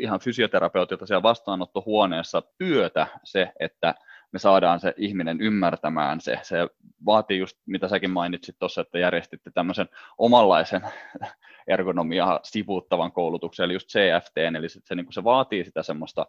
[0.00, 3.94] ihan fysioterapeutilta siellä vastaanottohuoneessa työtä se, että
[4.32, 6.38] me saadaan se ihminen ymmärtämään se.
[6.42, 6.68] Se
[7.06, 10.82] vaatii just, mitä säkin mainitsit tuossa, että järjestitte tämmöisen omanlaisen
[11.68, 16.26] ergonomiaa sivuuttavan koulutuksen, eli just CFT, eli se, se, niin se vaatii sitä semmoista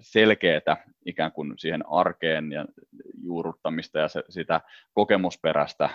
[0.00, 2.66] selkeää ikään kuin siihen arkeen ja
[3.22, 4.60] juurruttamista ja se, sitä
[4.92, 5.90] kokemusperäistä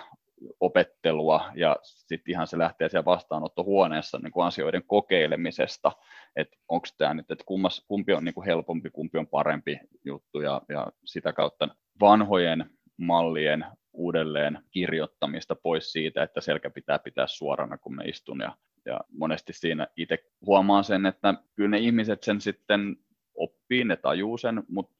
[0.60, 1.50] opettelua.
[1.54, 5.92] Ja sitten ihan se lähtee siellä vastaanottohuoneessa niin kuin asioiden kokeilemisesta,
[6.36, 10.40] että onko tämä nyt, että kummas, kumpi on niin kuin helpompi, kumpi on parempi juttu.
[10.40, 11.68] Ja, ja sitä kautta
[12.00, 18.40] vanhojen mallien uudelleen kirjoittamista pois siitä, että selkä pitää pitää suorana, kun me istun.
[18.40, 22.96] Ja, ja monesti siinä itse huomaan sen, että kyllä ne ihmiset sen sitten
[23.36, 24.96] oppii, ne tajuu sen, mutta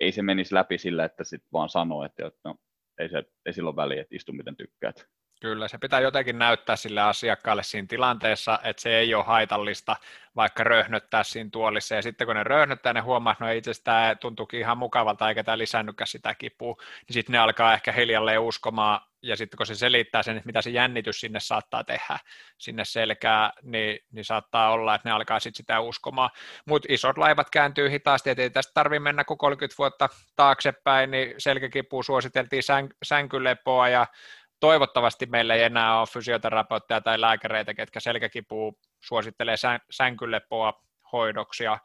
[0.00, 2.56] ei se menisi läpi sillä, että sitten vaan sanoo, että no,
[2.98, 5.08] ei, se, ei silloin väliä, että istu miten tykkäät.
[5.40, 9.96] Kyllä, se pitää jotenkin näyttää sille asiakkaalle siinä tilanteessa, että se ei ole haitallista,
[10.36, 11.94] vaikka röhnöttää siinä tuolissa.
[11.94, 15.28] Ja sitten kun ne röhnöttää, ne huomaa, että no itse asiassa tämä tuntuukin ihan mukavalta,
[15.28, 19.66] eikä tämä lisännytkään sitä kipua, niin sitten ne alkaa ehkä hiljalleen uskomaan, ja sitten kun
[19.66, 22.18] se selittää sen, että mitä se jännitys sinne saattaa tehdä
[22.58, 26.30] sinne selkää, niin, niin saattaa olla, että ne alkaa sitten sitä uskomaan.
[26.66, 31.34] Mutta isot laivat kääntyy hitaasti, että ei tästä tarvitse mennä kuin 30 vuotta taaksepäin, niin
[31.38, 34.06] selkäkipu suositeltiin sän, sänkylepoa, ja
[34.60, 40.82] toivottavasti meillä ei enää ole fysioterapeutteja tai lääkäreitä, ketkä selkäkipuu suosittelee sän, sänkylepoa
[41.12, 41.64] hoidoksi.
[41.64, 41.78] Ja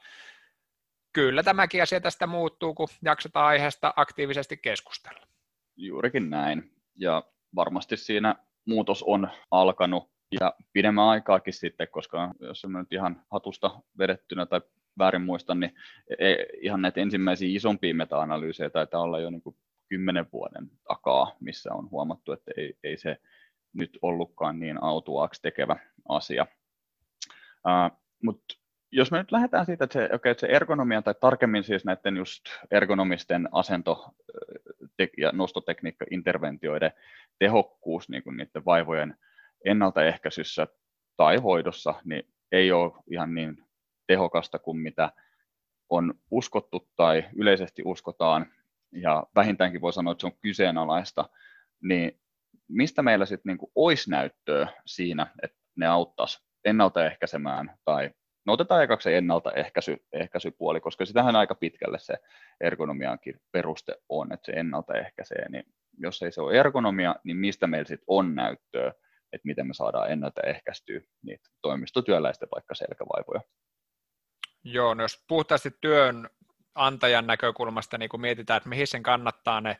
[1.13, 5.27] kyllä tämäkin asia tästä muuttuu, kun jaksetaan aiheesta aktiivisesti keskustella.
[5.75, 6.76] Juurikin näin.
[6.97, 7.23] Ja
[7.55, 13.79] varmasti siinä muutos on alkanut ja pidemmän aikaakin sitten, koska jos mä nyt ihan hatusta
[13.97, 14.61] vedettynä tai
[14.97, 15.75] väärin muistan, niin
[16.19, 19.41] ei, ihan näitä ensimmäisiä isompia meta-analyysejä taitaa olla jo niin
[19.89, 23.17] kymmenen vuoden takaa, missä on huomattu, että ei, ei se
[23.73, 25.75] nyt ollutkaan niin autuaaksi tekevä
[26.09, 26.47] asia.
[27.65, 28.55] Uh, Mutta
[28.91, 32.17] jos me nyt lähdetään siitä, että se, okay, että se ergonomia tai tarkemmin siis näiden
[32.17, 34.15] just ergonomisten asento-
[35.17, 36.91] ja nostotekniikka-interventioiden
[37.39, 39.17] tehokkuus niin kuin niiden vaivojen
[39.65, 40.67] ennaltaehkäisyssä
[41.17, 43.63] tai hoidossa, niin ei ole ihan niin
[44.07, 45.11] tehokasta kuin mitä
[45.89, 48.45] on uskottu tai yleisesti uskotaan.
[48.91, 51.29] Ja vähintäänkin voi sanoa, että se on kyseenalaista,
[51.81, 52.19] niin
[52.67, 58.11] mistä meillä sitten niinku olisi näyttöä siinä, että ne auttaisi ennaltaehkäisemään tai
[58.47, 62.13] No otetaan ekaksi se ennaltaehkäisypuoli, koska sitähän aika pitkälle se
[62.61, 65.49] ergonomiankin peruste on, että se ennaltaehkäisee.
[65.49, 65.63] Niin
[65.97, 68.93] jos ei se ole ergonomia, niin mistä meillä sitten on näyttöä,
[69.33, 73.41] että miten me saadaan ennaltaehkäistyä niitä toimistotyöläisten vaikka selkävaivoja?
[74.63, 76.29] Joo, no jos puhtaasti työn
[76.75, 79.77] antajan näkökulmasta niin kun mietitään, että mihin sen kannattaa ne,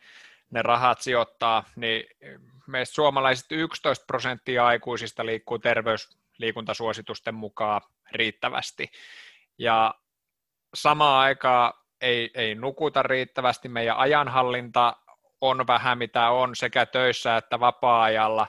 [0.51, 2.05] ne rahat sijoittaa, niin
[2.67, 8.91] meistä suomalaiset 11 prosenttia aikuisista liikkuu terveysliikuntasuositusten mukaan riittävästi.
[9.57, 9.95] Ja
[10.75, 14.95] samaan aikaan ei, ei nukuta riittävästi, meidän ajanhallinta
[15.41, 18.47] on vähän mitä on sekä töissä että vapaa-ajalla,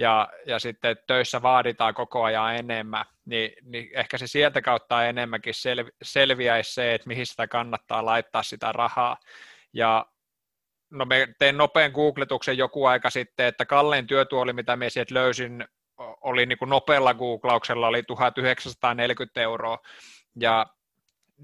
[0.00, 5.54] ja, ja sitten töissä vaaditaan koko ajan enemmän, niin, niin ehkä se sieltä kautta enemmänkin
[5.54, 9.16] sel, selviäisi se, että mihin sitä kannattaa laittaa sitä rahaa.
[9.72, 10.06] Ja
[10.90, 15.68] no me tein nopean googletuksen joku aika sitten, että kallein työtuoli, mitä me sieltä löysin,
[16.20, 19.78] oli niin kuin nopealla googlauksella oli 1940 euroa.
[20.40, 20.66] Ja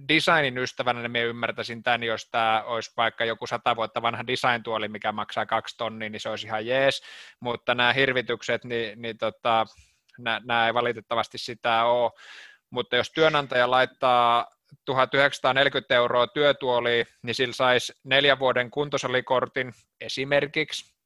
[0.09, 4.89] designin ystävänä niin me ymmärtäisin tämän, jos tämä olisi vaikka joku sata vuotta vanha design-tuoli,
[4.89, 7.03] mikä maksaa kaksi tonnia, niin se olisi ihan jees,
[7.41, 9.67] mutta nämä hirvitykset, niin, niin tota,
[10.19, 12.11] nämä, nämä ei valitettavasti sitä ole,
[12.71, 14.47] mutta jos työnantaja laittaa
[14.85, 20.97] 1940 euroa työtuoli, niin sillä saisi neljän vuoden kuntosalikortin esimerkiksi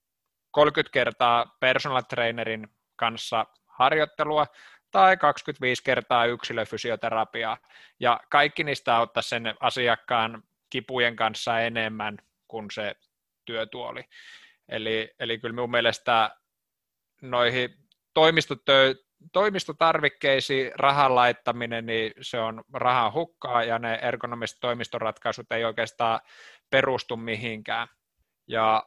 [0.50, 2.68] 30 kertaa personal trainerin
[3.00, 4.46] kanssa harjoittelua
[4.90, 7.58] tai 25 kertaa yksilöfysioterapiaa.
[8.00, 12.94] Ja kaikki niistä auttaa sen asiakkaan kipujen kanssa enemmän kuin se
[13.44, 14.04] työtuoli.
[14.68, 16.36] Eli, eli kyllä minun mielestä
[17.22, 17.70] noihin
[18.14, 18.94] toimistotö,
[19.32, 26.20] toimistotarvikkeisiin rahan laittaminen, niin se on rahan hukkaa ja ne ergonomiset toimistoratkaisut ei oikeastaan
[26.70, 27.88] perustu mihinkään.
[28.46, 28.84] Ja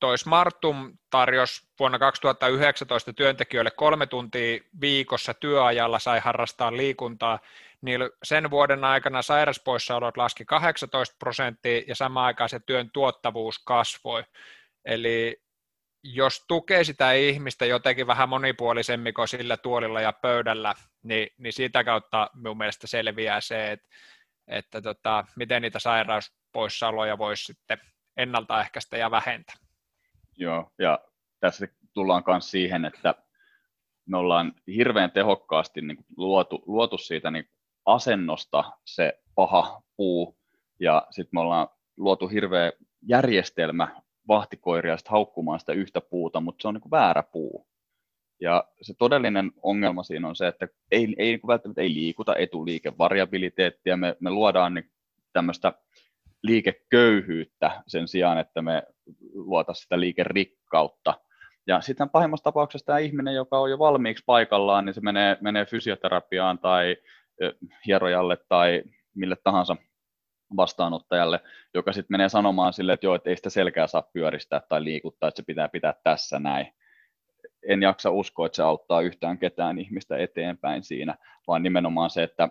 [0.00, 7.38] toi Smartum tarjosi vuonna 2019 työntekijöille kolme tuntia viikossa työajalla sai harrastaa liikuntaa,
[7.82, 14.24] niin sen vuoden aikana sairaspoissaolot laski 18 prosenttia ja samaan aikaan se työn tuottavuus kasvoi.
[14.84, 15.42] Eli
[16.02, 21.84] jos tukee sitä ihmistä jotenkin vähän monipuolisemmin kuin sillä tuolilla ja pöydällä, niin, niin siitä
[21.84, 23.88] kautta minun mielestä selviää se, että,
[24.48, 27.78] että tota, miten niitä sairauspoissaoloja voisi sitten
[28.16, 29.65] ennaltaehkäistä ja vähentää.
[30.36, 30.98] Joo, ja
[31.40, 33.14] tässä tullaan myös siihen, että
[34.06, 37.48] me ollaan hirveän tehokkaasti niin kuin luotu, luotu siitä niin
[37.86, 40.38] asennosta se paha puu,
[40.80, 42.72] ja sitten me ollaan luotu hirveä
[43.02, 47.66] järjestelmä vahtikoiria haukkumaan sitä yhtä puuta, mutta se on niin kuin väärä puu.
[48.40, 52.36] Ja se todellinen ongelma siinä on se, että ei, ei niin kuin välttämättä ei liikuta
[52.36, 54.90] etuliikevariabiliteettia, me, me luodaan niin
[55.32, 55.72] tämmöistä
[56.42, 58.82] liikeköyhyyttä sen sijaan, että me
[59.34, 61.14] luota sitä liikerikkautta.
[61.66, 65.64] Ja sitten pahimmassa tapauksessa tämä ihminen, joka on jo valmiiksi paikallaan, niin se menee, menee
[65.64, 66.96] fysioterapiaan tai
[67.86, 68.82] hierojalle tai
[69.14, 69.76] mille tahansa
[70.56, 71.40] vastaanottajalle,
[71.74, 75.28] joka sitten menee sanomaan sille, että joo, että ei sitä selkää saa pyöristää tai liikuttaa,
[75.28, 76.72] että se pitää pitää tässä näin.
[77.68, 81.14] En jaksa uskoa, että se auttaa yhtään ketään ihmistä eteenpäin siinä,
[81.46, 82.48] vaan nimenomaan se, että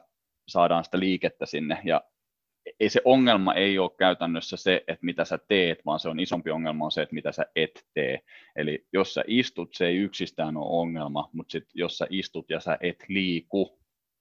[0.47, 1.81] saadaan sitä liikettä sinne.
[1.83, 2.01] Ja
[2.79, 6.51] ei se ongelma ei ole käytännössä se, että mitä sä teet, vaan se on isompi
[6.51, 8.19] ongelma on se, että mitä sä et tee.
[8.55, 12.59] Eli jos sä istut, se ei yksistään ole ongelma, mutta sit, jos sä istut ja
[12.59, 13.79] sä et liiku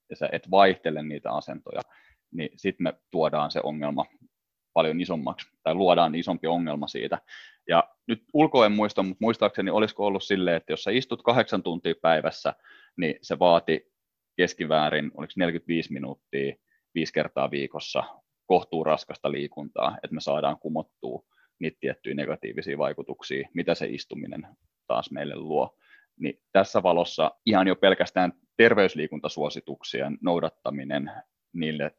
[0.09, 1.81] ja sä et vaihtele niitä asentoja,
[2.31, 4.05] niin sitten me tuodaan se ongelma
[4.73, 7.21] paljon isommaksi, tai luodaan isompi ongelma siitä.
[7.67, 11.93] Ja nyt ulkoen muista, mutta muistaakseni olisiko ollut silleen, että jos sä istut kahdeksan tuntia
[12.01, 12.53] päivässä,
[12.97, 13.91] niin se vaati
[14.37, 16.55] keskiväärin, oliko 45 minuuttia
[16.95, 18.03] viisi kertaa viikossa
[18.45, 21.23] kohtuu raskasta liikuntaa, että me saadaan kumottua
[21.59, 24.47] niitä tiettyjä negatiivisia vaikutuksia, mitä se istuminen
[24.87, 25.77] taas meille luo.
[26.19, 31.11] Niin tässä valossa ihan jo pelkästään terveysliikuntasuosituksien noudattaminen
[31.53, 31.91] niille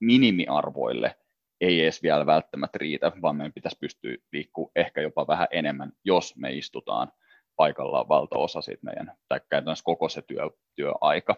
[0.00, 1.16] minimiarvoille
[1.60, 6.36] ei edes vielä välttämättä riitä, vaan meidän pitäisi pystyä liikkumaan ehkä jopa vähän enemmän, jos
[6.36, 7.12] me istutaan
[7.56, 11.36] paikallaan valtaosa siitä meidän, tai käytännössä koko se työ, työaika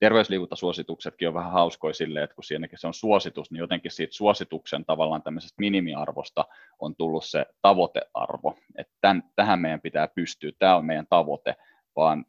[0.00, 4.84] terveysliikuntasuosituksetkin on vähän hauskoja silleen, että kun siinäkin se on suositus, niin jotenkin siitä suosituksen
[4.84, 6.44] tavallaan tämmöisestä minimiarvosta
[6.78, 11.56] on tullut se tavoitearvo, että tämän, tähän meidän pitää pystyä, tämä on meidän tavoite,
[11.96, 12.24] vaan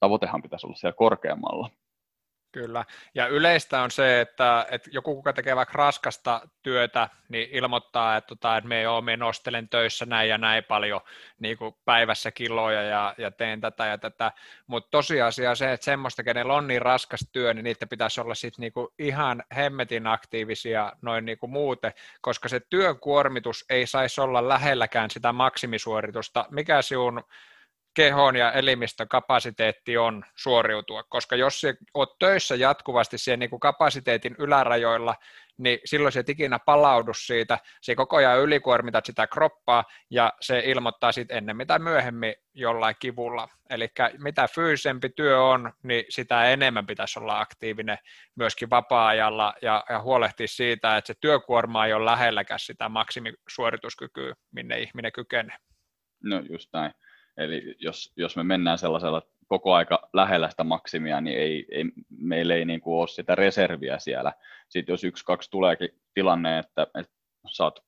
[0.00, 1.70] tavoitehan pitäisi olla siellä korkeammalla.
[2.52, 2.84] Kyllä,
[3.14, 8.28] ja yleistä on se, että, että joku, kuka tekee vaikka raskasta työtä, niin ilmoittaa, että,
[8.28, 11.00] tota, että me joo, me nostelen töissä näin ja näin paljon
[11.38, 14.32] niin kuin päivässä kiloja ja, ja teen tätä ja tätä,
[14.66, 18.34] mutta tosiasia on se, että semmoista, kenellä on niin raskas työ, niin niitä pitäisi olla
[18.34, 24.20] sitten niin ihan hemmetin aktiivisia noin niin kuin muuten, koska se työn kuormitus ei saisi
[24.20, 26.46] olla lähelläkään sitä maksimisuoritusta.
[26.50, 27.22] Mikä sinun
[27.94, 31.62] kehon ja elimistön kapasiteetti on suoriutua, koska jos
[31.94, 35.14] olet töissä jatkuvasti siihen niin kuin kapasiteetin ylärajoilla,
[35.58, 40.62] niin silloin se et ikinä palaudu siitä, se koko ajan ylikuormitat sitä kroppaa ja se
[40.64, 43.48] ilmoittaa sitten ennen mitä myöhemmin jollain kivulla.
[43.70, 47.98] Eli mitä fyysisempi työ on, niin sitä enemmän pitäisi olla aktiivinen
[48.34, 54.78] myöskin vapaa-ajalla ja, ja huolehtia siitä, että se työkuorma ei ole lähelläkään sitä maksimisuorituskykyä, minne
[54.78, 55.56] ihminen kykenee.
[56.24, 56.92] No just näin.
[57.36, 62.54] Eli jos, jos me mennään sellaisella koko aika lähellä sitä maksimia, niin ei, ei, meillä
[62.54, 64.32] ei niin kuin ole sitä reserviä siellä.
[64.68, 67.12] Sitten jos yksi, kaksi tuleekin tilanne, että, että
[67.52, 67.80] sä oot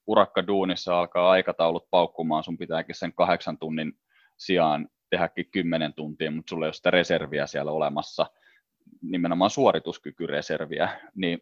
[0.46, 3.92] duunissa, alkaa aikataulut paukkumaan, sun pitääkin sen kahdeksan tunnin
[4.38, 8.26] sijaan tehdäkin kymmenen tuntia, mutta sulla ei ole sitä reserviä siellä olemassa,
[9.02, 11.40] nimenomaan suorituskykyreserviä, niin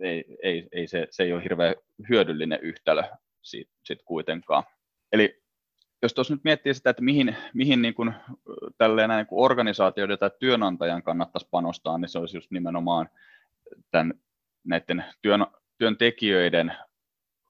[0.00, 1.74] ei, ei, ei se, se ei ole hirveän
[2.08, 3.02] hyödyllinen yhtälö
[3.42, 4.64] siitä, sit kuitenkaan.
[5.12, 5.41] Eli
[6.02, 8.14] jos tuossa nyt miettii sitä, että mihin, mihin niin kuin,
[8.78, 13.08] tälleen niin kuin organisaatioiden tai työnantajan kannattaisi panostaa, niin se olisi just nimenomaan
[13.90, 14.14] tämän,
[14.64, 15.46] näiden työn,
[15.78, 16.72] työntekijöiden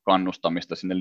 [0.03, 0.95] kannustamista sinne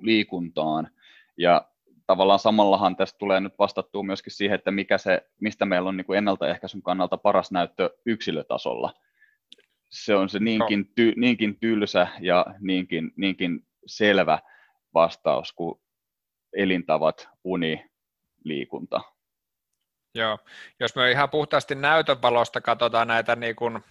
[0.00, 0.88] liikuntaan.
[1.36, 1.68] Ja
[2.06, 6.04] tavallaan samallahan tästä tulee nyt vastattua myöskin siihen, että mikä se, mistä meillä on niin
[6.04, 8.94] kuin ennaltaehkäisyn kannalta paras näyttö yksilötasolla.
[9.90, 14.38] Se on se niinkin, ty, niinkin tylsä ja niinkin, niinkin selvä
[14.94, 15.80] vastaus kuin
[16.56, 17.84] elintavat, uni,
[18.44, 19.00] liikunta.
[20.14, 20.38] Joo,
[20.80, 23.84] jos me ihan puhtaasti näytön valosta katsotaan näitä niin kuin,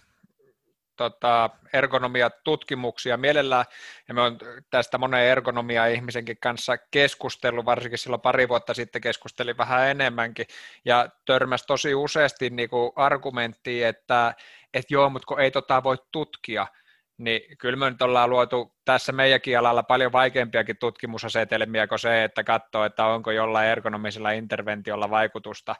[0.96, 3.64] tota, ergonomia-tutkimuksia mielellään,
[4.08, 4.38] ja me on
[4.70, 10.46] tästä monen ergonomia-ihmisenkin kanssa keskustellut, varsinkin silloin pari vuotta sitten keskustelin vähän enemmänkin,
[10.84, 14.34] ja törmäsi tosi useasti niin argumenttiin, että,
[14.74, 16.66] että joo, mutta kun ei tota voi tutkia,
[17.18, 22.44] niin kyllä me nyt ollaan luotu tässä meidänkin alalla paljon vaikeampiakin tutkimusasetelmia kuin se, että
[22.44, 25.76] katsoo, että onko jollain ergonomisella interventiolla vaikutusta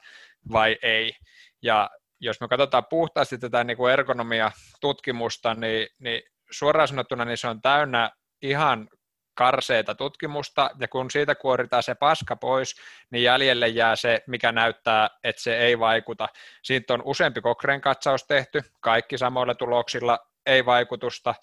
[0.51, 1.15] vai ei.
[1.61, 7.47] Ja jos me katsotaan puhtaasti tätä niin kuin ergonomia-tutkimusta, niin, niin suoraan sanottuna niin se
[7.47, 8.89] on täynnä ihan
[9.33, 12.75] karseita tutkimusta, ja kun siitä kuoritaan se paska pois,
[13.11, 16.29] niin jäljelle jää se, mikä näyttää, että se ei vaikuta.
[16.63, 21.35] Siitä on useampi Kokren katsaus tehty, kaikki samoilla tuloksilla, ei vaikutusta.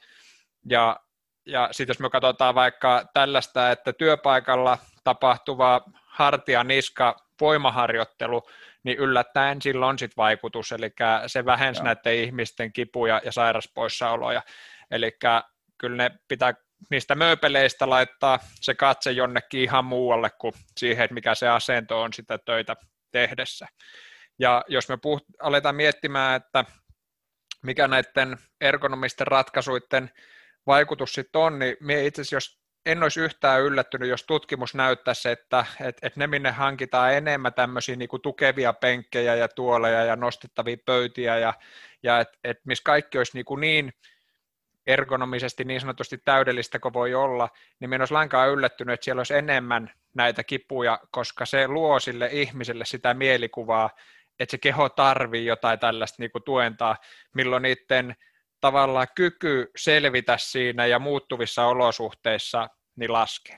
[0.70, 1.00] Ja,
[1.46, 8.42] ja sitten jos me katsotaan vaikka tällaista, että työpaikalla tapahtuva hartia-niska voimaharjoittelu,
[8.82, 10.92] niin yllättäen sillä on sitten vaikutus, eli
[11.26, 11.84] se vähensi Joo.
[11.84, 14.42] näiden ihmisten kipuja ja sairaspoissaoloja.
[14.90, 15.18] Eli
[15.78, 16.54] kyllä ne pitää
[16.90, 22.12] niistä mööpeleistä laittaa se katse jonnekin ihan muualle kuin siihen, että mikä se asento on
[22.12, 22.76] sitä töitä
[23.10, 23.66] tehdessä.
[24.38, 26.64] Ja jos me puht- aletaan miettimään, että
[27.62, 30.10] mikä näiden ergonomisten ratkaisuiden
[30.66, 35.28] vaikutus sitten on, niin me itse asiassa, jos en olisi yhtään yllättynyt, jos tutkimus näyttäisi,
[35.28, 40.16] että, että, että ne minne hankitaan enemmän tämmöisiä niin kuin tukevia penkkejä ja tuoleja ja
[40.16, 41.54] nostettavia pöytiä ja,
[42.02, 43.92] ja että, että missä kaikki olisi niin, kuin niin
[44.86, 47.48] ergonomisesti niin sanotusti täydellistä kuin voi olla,
[47.80, 52.28] niin minä olisi lainkaan yllättynyt, että siellä olisi enemmän näitä kipuja, koska se luo sille
[52.32, 53.90] ihmiselle sitä mielikuvaa,
[54.40, 56.96] että se keho tarvii jotain tällaista niin kuin tuentaa,
[57.35, 58.16] milloin niiden
[58.61, 63.57] tavallaan kyky selvitä siinä ja muuttuvissa olosuhteissa niin laskee.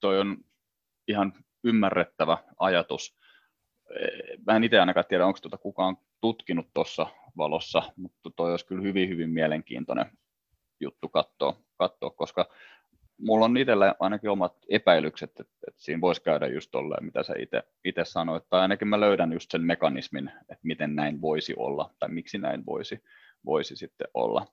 [0.00, 0.36] Toi on
[1.08, 1.32] ihan
[1.64, 3.18] ymmärrettävä ajatus.
[4.46, 8.82] Mä en itse ainakaan tiedä, onko tuota kukaan tutkinut tuossa valossa, mutta toi olisi kyllä
[8.82, 10.06] hyvin, hyvin mielenkiintoinen
[10.80, 12.48] juttu katsoa, katsoa koska
[13.18, 17.34] mulla on itsellä ainakin omat epäilykset, että, että siinä voisi käydä just tolleen, mitä sä
[17.84, 22.08] itse sanoit, tai ainakin mä löydän just sen mekanismin, että miten näin voisi olla, tai
[22.08, 23.02] miksi näin voisi,
[23.44, 24.46] voisi sitten olla.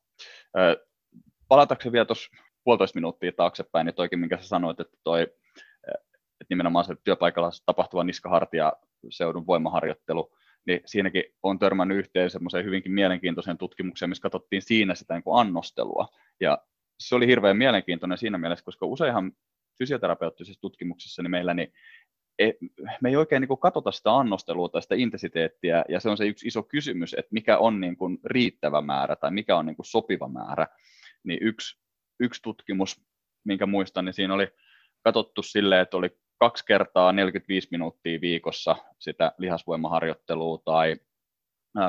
[1.47, 2.29] Palataanko vielä tuossa
[2.63, 8.03] puolitoista minuuttia taaksepäin, niin toikin, minkä sä sanoit, että toi, että nimenomaan se työpaikalla tapahtuva
[8.03, 8.73] niskahartia
[9.09, 10.31] seudun voimaharjoittelu,
[10.65, 15.39] niin siinäkin on törmännyt yhteen semmoiseen hyvinkin mielenkiintoiseen tutkimukseen, missä katsottiin siinä sitä niin kuin
[15.39, 16.07] annostelua.
[16.39, 16.57] Ja
[17.07, 19.31] se oli hirveän mielenkiintoinen siinä mielessä, koska useinhan
[19.77, 21.73] fysioterapeuttisessa tutkimuksessa niin meillä niin
[22.39, 22.51] e,
[23.01, 26.47] me ei oikein niin katsota sitä annostelua tai sitä intensiteettiä, ja se on se yksi
[26.47, 30.27] iso kysymys, että mikä on niin kuin riittävä määrä tai mikä on niin kuin sopiva
[30.27, 30.67] määrä.
[31.23, 31.81] Niin yksi,
[32.19, 33.01] yksi tutkimus,
[33.45, 34.47] minkä muistan, niin siinä oli
[35.03, 36.09] katsottu silleen, että oli
[36.39, 40.95] kaksi kertaa 45 minuuttia viikossa sitä lihasvoimaharjoittelua tai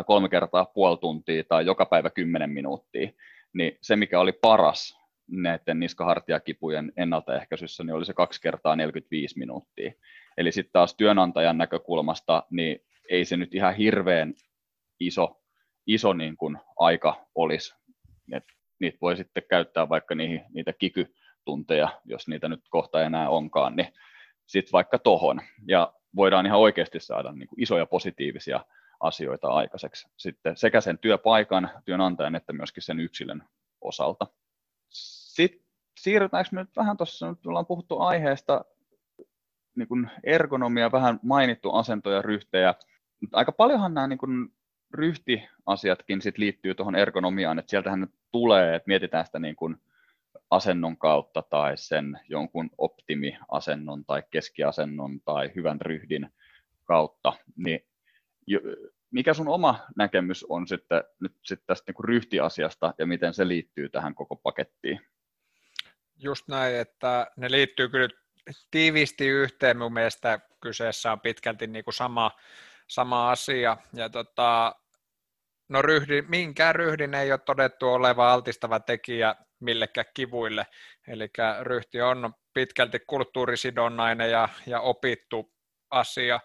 [0.07, 3.11] kolme kertaa puoli tuntia tai joka päivä 10 minuuttia,
[3.55, 9.93] niin se mikä oli paras näiden niskahartiakipujen ennaltaehkäisyssä, niin oli se kaksi kertaa 45 minuuttia.
[10.37, 12.81] Eli sitten taas työnantajan näkökulmasta, niin
[13.11, 14.35] ei se nyt ihan hirveän
[15.01, 15.43] iso,
[15.87, 17.75] iso niin kuin aika olisi.
[18.33, 18.45] Et
[18.81, 23.89] niitä voi sitten käyttää vaikka niihin, niitä kikytunteja, jos niitä nyt kohta enää onkaan, niin
[24.47, 25.41] sitten vaikka tohon.
[25.69, 28.61] Ja voidaan ihan oikeasti saada niin kuin isoja positiivisia
[29.01, 33.43] asioita aikaiseksi sitten sekä sen työpaikan, työnantajan että myöskin sen yksilön
[33.81, 34.27] osalta.
[34.93, 35.61] Sitten
[36.01, 38.65] siirrytäänkö me nyt vähän tuossa, nyt ollaan puhuttu aiheesta,
[39.77, 42.75] niin kuin ergonomia, vähän mainittu asento ja ryhtejä.
[43.33, 44.53] Aika paljonhan nämä niin kuin
[44.91, 49.77] ryhtiasiatkin sit liittyy tuohon ergonomiaan, että sieltähän nyt tulee, että mietitään sitä niin kuin
[50.51, 56.29] asennon kautta tai sen jonkun optimiasennon tai keskiasennon tai hyvän ryhdin
[56.85, 57.81] kautta, niin
[59.13, 63.49] mikä sun oma näkemys on sitten nyt sitten tästä niin kuin ryhtiasiasta ja miten se
[63.49, 65.01] liittyy tähän koko pakettiin?
[66.19, 68.09] Just näin, että ne liittyy kyllä
[68.71, 69.79] tiiviisti yhteen.
[69.79, 72.31] Mun mielestä kyseessä on pitkälti niin kuin sama,
[72.89, 73.77] sama asia.
[73.95, 74.75] Ja tota,
[75.69, 80.67] no ryhdi, minkään ryhdin ei ole todettu oleva altistava tekijä millekään kivuille.
[81.09, 81.29] Eli
[81.61, 85.53] ryhti on pitkälti kulttuurisidonnainen ja, ja opittu
[85.91, 86.41] asia.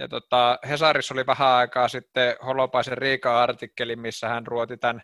[0.00, 5.02] Ja tota, Hesarissa oli vähän aikaa sitten Holopaisen Riika-artikkeli, missä hän ruoti tämän,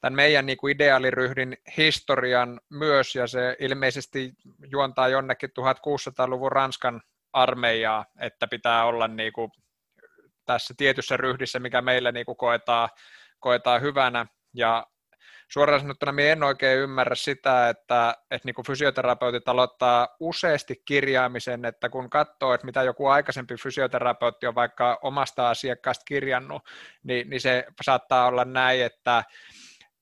[0.00, 4.32] tämän meidän niin kuin ideaaliryhdin historian myös, ja se ilmeisesti
[4.70, 7.00] juontaa jonnekin 1600-luvun Ranskan
[7.32, 9.50] armeijaa, että pitää olla niin kuin
[10.46, 12.88] tässä tietyssä ryhdissä, mikä meillä niin kuin koetaan,
[13.40, 14.86] koetaan hyvänä, ja
[15.48, 21.64] suoraan sanottuna minä en oikein ymmärrä sitä, että, että niin kuin fysioterapeutit aloittaa useasti kirjaamisen,
[21.64, 26.62] että kun katsoo, että mitä joku aikaisempi fysioterapeutti on vaikka omasta asiakkaasta kirjannut,
[27.02, 29.24] niin, niin se saattaa olla näin, että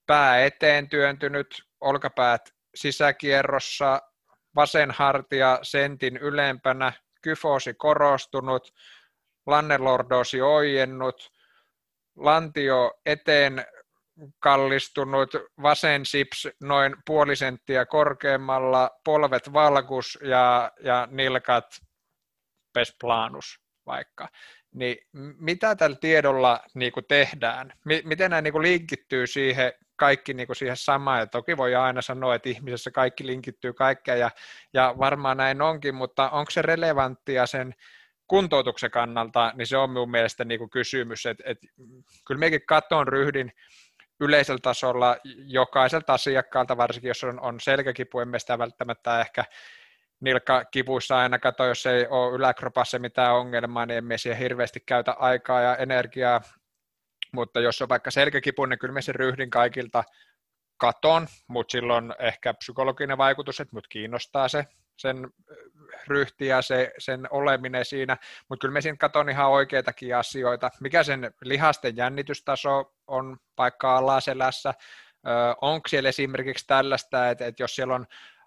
[0.06, 4.02] pää eteen työntynyt, olkapäät sisäkierrossa,
[4.54, 8.74] vasen hartia sentin ylempänä, kyfoosi korostunut,
[9.46, 11.32] lannelordoosi ojennut,
[12.16, 13.66] lantio eteen
[14.38, 15.30] kallistunut,
[15.62, 21.66] vasen sips noin puoli senttiä korkeammalla, polvet valgus ja, ja nilkat
[22.72, 24.28] pesplanus vaikka.
[24.74, 24.96] Niin
[25.38, 27.72] mitä tällä tiedolla niin kuin tehdään?
[28.04, 32.02] Miten nämä niin kuin linkittyy siihen kaikki niin kuin siihen samaan, ja toki voi aina
[32.02, 34.30] sanoa, että ihmisessä kaikki linkittyy kaikkeen, ja,
[34.74, 37.74] ja varmaan näin onkin, mutta onko se relevanttia sen
[38.26, 41.66] kuntoutuksen kannalta, niin se on minun mielestä niin kuin kysymys, että, että
[42.26, 43.52] kyllä mekin katon ryhdin
[44.20, 49.44] yleisellä tasolla jokaiselta asiakkaalta, varsinkin jos on, on selkäkipu, emme sitä välttämättä ehkä
[50.20, 55.60] nilkkakivuissa aina kato, jos ei ole yläkropassa mitään ongelmaa, niin emme siihen hirveästi käytä aikaa
[55.60, 56.40] ja energiaa,
[57.32, 60.04] mutta jos on vaikka selkäkipu, niin kyllä me sen ryhdin kaikilta
[60.76, 64.64] katon, mutta silloin ehkä psykologinen vaikutus, että mut kiinnostaa se
[64.96, 65.30] sen
[66.06, 68.16] ryhti ja se, sen oleminen siinä,
[68.48, 70.70] mutta kyllä me siinä katon ihan oikeitakin asioita.
[70.80, 74.74] Mikä sen lihasten jännitystaso on vaikka alaselässä,
[75.60, 78.06] onko siellä esimerkiksi tällaista, että, että jos siellä on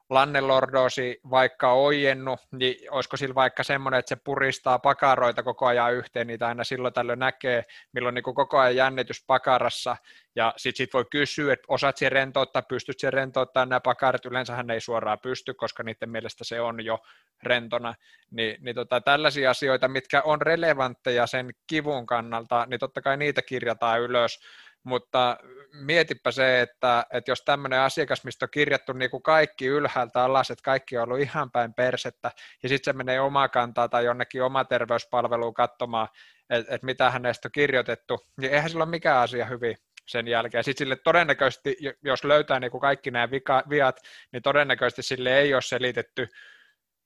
[0.10, 6.28] lannelordoosi vaikka ojennut, niin olisiko sillä vaikka semmoinen, että se puristaa pakaroita koko ajan yhteen,
[6.28, 9.97] niitä aina silloin tällöin näkee, milloin niin koko ajan jännitys pakarassa,
[10.36, 14.55] ja sitten sit voi kysyä, että osaat siihen rentouttaa, pystyt siihen rentouttaa nämä pakarit, yleensä
[14.55, 16.99] hän ei suoraan pysty, koska niiden mielestä se on jo
[17.43, 17.95] rentona,
[18.32, 23.41] Ni, niin tota, tällaisia asioita, mitkä on relevantteja sen kivun kannalta, niin totta kai niitä
[23.41, 24.39] kirjataan ylös,
[24.84, 25.38] mutta
[25.74, 30.52] mietipä se, että, että jos tämmöinen asiakas, mistä on kirjattu niin kuin kaikki ylhäältä alas,
[30.52, 32.32] että kaikki on ollut ihan päin persettä,
[32.64, 36.08] ja sitten se menee omaa kantaa tai jonnekin oma terveyspalveluun katsomaan,
[36.50, 40.64] että, että mitä hänestä on kirjoitettu, niin eihän sillä ole mikään asia hyvin sen jälkeen.
[40.64, 44.00] Sitten sille todennäköisesti, jos löytää niin kuin kaikki nämä vika, viat,
[44.32, 46.28] niin todennäköisesti sille ei ole selitetty,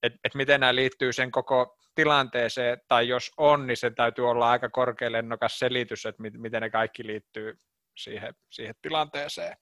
[0.03, 4.49] että et miten nämä liittyy sen koko tilanteeseen, tai jos on, niin se täytyy olla
[4.49, 7.59] aika korkealennokas selitys, että miten ne kaikki liittyy
[7.97, 9.57] siihen, siihen tilanteeseen.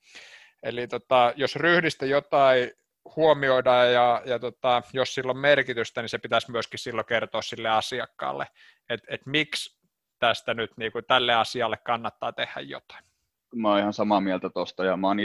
[0.64, 2.72] Eli tota, jos ryhdistä jotain
[3.16, 7.70] huomioidaan ja, ja tota, jos sillä on merkitystä, niin se pitäisi myöskin silloin kertoa sille
[7.70, 8.48] asiakkaalle,
[8.90, 9.82] että et miksi
[10.20, 13.04] tästä nyt niin kuin tälle asialle kannattaa tehdä jotain.
[13.56, 15.18] Mä oon ihan samaa mieltä tuosta ja mä oon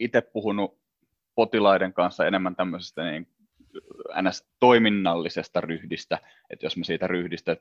[0.00, 0.82] itse puhunut
[1.34, 3.28] potilaiden kanssa enemmän tämmöisestä niin
[4.22, 4.48] ns.
[4.60, 6.18] toiminnallisesta ryhdistä,
[6.50, 7.56] että jos mä siitä ryhdistä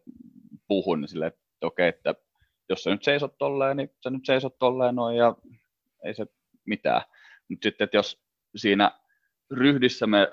[0.67, 2.15] puhun, niin sille, että okei, okay, että
[2.69, 5.35] jos sä nyt seisot tolleen, niin sä nyt seisot tolleen noin ja
[6.05, 6.25] ei se
[6.65, 7.01] mitään.
[7.49, 8.23] Mutta sitten, että jos
[8.55, 8.91] siinä
[9.51, 10.27] ryhdissä me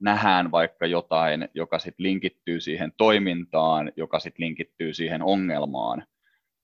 [0.00, 6.06] nähdään vaikka jotain, joka sitten linkittyy siihen toimintaan, joka sitten linkittyy siihen ongelmaan,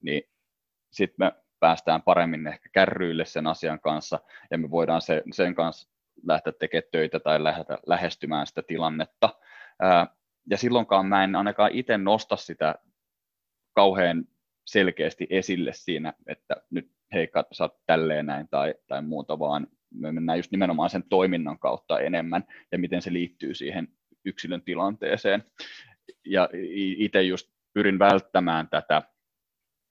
[0.02, 0.22] niin
[0.92, 5.97] sitten me päästään paremmin ehkä kärryille sen asian kanssa ja me voidaan se, sen kanssa
[6.26, 9.38] lähteä tekemään töitä tai lähteä lähestymään sitä tilannetta.
[10.50, 12.74] ja silloinkaan mä en ainakaan itse nosta sitä
[13.74, 14.24] kauhean
[14.66, 20.12] selkeästi esille siinä, että nyt hei, sä oot tälleen näin tai, tai muuta, vaan me
[20.12, 23.88] mennään just nimenomaan sen toiminnan kautta enemmän ja miten se liittyy siihen
[24.24, 25.44] yksilön tilanteeseen.
[26.24, 26.48] Ja
[26.98, 29.02] itse just pyrin välttämään tätä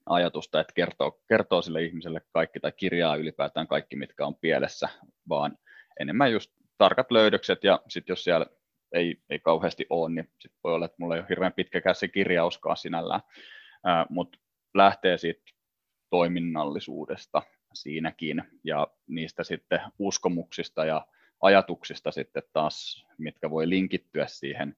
[0.06, 4.88] ajatusta, että kertoo, kertoo sille ihmiselle kaikki tai kirjaa ylipäätään kaikki, mitkä on pielessä,
[5.28, 5.58] vaan
[6.00, 8.46] enemmän just tarkat löydökset ja sitten jos siellä
[8.92, 12.08] ei, ei kauheasti ole, niin sit voi olla, että mulla ei ole hirveän pitkäkään se
[12.08, 13.20] kirjauskaan sinällään,
[14.08, 14.38] mutta
[14.74, 15.42] lähtee siitä
[16.10, 17.42] toiminnallisuudesta
[17.74, 21.06] siinäkin ja niistä sitten uskomuksista ja
[21.40, 24.76] ajatuksista sitten taas, mitkä voi linkittyä siihen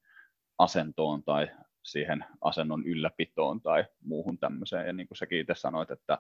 [0.59, 1.51] asentoon tai
[1.83, 4.87] siihen asennon ylläpitoon tai muuhun tämmöiseen.
[4.87, 6.19] Ja niin kuin säkin itse sanoit, että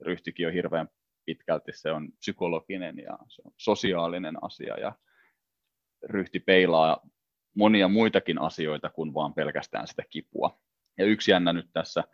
[0.00, 0.88] ryhtikin on hirveän
[1.24, 4.92] pitkälti se on psykologinen ja se on sosiaalinen asia ja
[6.02, 7.00] ryhti peilaa
[7.56, 10.58] monia muitakin asioita kuin vaan pelkästään sitä kipua.
[10.98, 12.04] Ja yksi jännä nyt tässä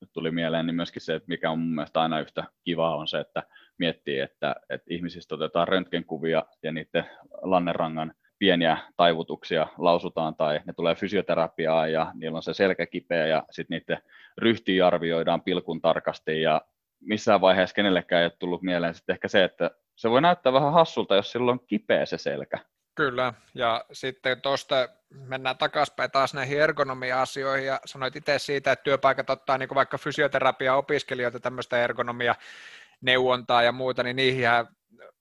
[0.00, 3.20] nyt tuli mieleen, niin myöskin se, mikä on mun mielestä aina yhtä kivaa, on se,
[3.20, 3.42] että
[3.78, 7.04] miettii, että, että ihmisistä otetaan röntgenkuvia ja niiden
[7.42, 13.44] lannerangan pieniä taivutuksia lausutaan tai ne tulee fysioterapiaa ja niillä on se selkä kipeä ja
[13.50, 14.02] sitten niiden
[14.38, 16.62] ryhtiä arvioidaan pilkun tarkasti ja
[17.00, 20.72] missään vaiheessa kenellekään ei ole tullut mieleen sitten ehkä se, että se voi näyttää vähän
[20.72, 22.58] hassulta, jos silloin on kipeä se selkä.
[22.94, 29.30] Kyllä, ja sitten tuosta mennään takaspäin taas näihin ergonomia-asioihin, ja sanoit itse siitä, että työpaikat
[29.30, 34.44] ottaa niin vaikka fysioterapia-opiskelijoita tämmöistä ergonomia-neuvontaa ja muuta, niin niihin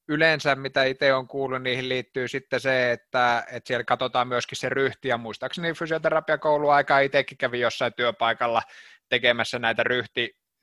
[0.07, 4.69] yleensä, mitä itse on kuullut, niihin liittyy sitten se, että, että siellä katsotaan myöskin se
[4.69, 8.61] ryhti, ja muistaakseni fysioterapiakoulu aika itsekin kävi jossain työpaikalla
[9.09, 9.84] tekemässä näitä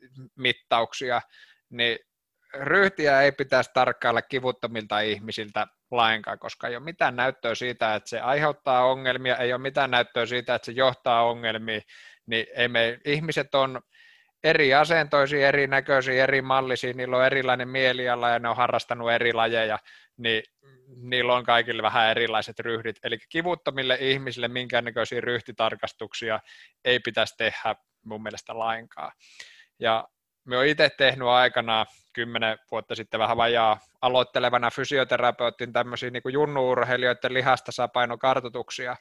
[0.02, 1.20] ryhtimittauksia,
[1.70, 1.98] niin
[2.54, 8.20] ryhtiä ei pitäisi tarkkailla kivuttomilta ihmisiltä lainkaan, koska ei ole mitään näyttöä siitä, että se
[8.20, 11.82] aiheuttaa ongelmia, ei ole mitään näyttöä siitä, että se johtaa ongelmiin,
[12.26, 13.82] niin ei me, ihmiset on
[14.44, 19.78] eri asentoisia, erinäköisiä, eri mallisia, niillä on erilainen mieliala ja ne on harrastanut eri lajeja,
[20.16, 20.42] niin
[20.96, 22.96] niillä on kaikille vähän erilaiset ryhdit.
[23.04, 26.40] Eli kivuttomille ihmisille minkäännäköisiä ryhtitarkastuksia
[26.84, 27.74] ei pitäisi tehdä
[28.04, 29.12] mun mielestä lainkaan.
[29.82, 30.08] Ja
[30.44, 36.32] me on itse tehnyt aikanaan kymmenen vuotta sitten vähän vajaa aloittelevana fysioterapeutin tämmöisiä niin kuin
[36.32, 38.96] junnuurheilijoiden lihastasapainokartoituksia.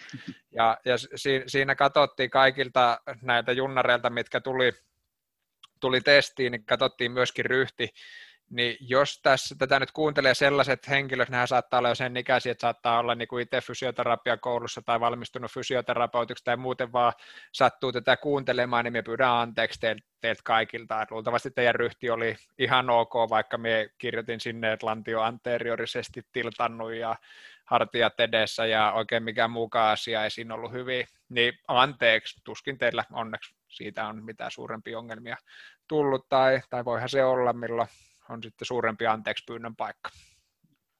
[0.51, 4.71] Ja, ja si, siinä katsottiin kaikilta näiltä junnareilta, mitkä tuli,
[5.79, 7.89] tuli testiin, niin katsottiin myöskin ryhti
[8.51, 12.61] niin jos tässä tätä nyt kuuntelee sellaiset henkilöt, nämä saattaa olla jo sen ikäisiä, että
[12.61, 17.13] saattaa olla niin kuin itse fysioterapiakoulussa tai valmistunut fysioterapeutiksi tai muuten vaan
[17.51, 21.07] sattuu tätä kuuntelemaan, niin me pyydän anteeksi teiltä, teiltä kaikilta.
[21.11, 27.15] Luultavasti teidän ryhti oli ihan ok, vaikka me kirjoitin sinne, että lantio anteriorisesti tiltannut ja
[27.65, 33.03] hartiat edessä ja oikein mikään muukaan asia ei siinä ollut hyvin, niin anteeksi, tuskin teillä
[33.11, 35.37] onneksi siitä on mitään suurempia ongelmia
[35.87, 37.87] tullut, tai, tai voihan se olla, milloin
[38.31, 40.09] on sitten suurempi anteeksi pyynnön paikka.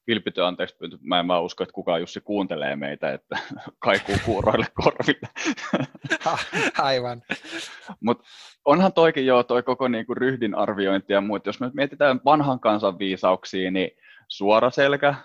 [0.08, 0.98] Vilpitön anteeksi pyyntö.
[1.02, 3.38] Mä en mä usko, että kukaan Jussi kuuntelee meitä, että
[3.80, 5.28] kaikuu kuuroille korville.
[6.78, 7.22] Aivan.
[8.00, 8.28] Mutta
[8.66, 11.46] onhan toikin jo toi koko niinku ryhdin arviointi ja muut.
[11.46, 13.92] Jos me mietitään vanhan kansan viisauksia, niin
[14.28, 15.16] suora selkä,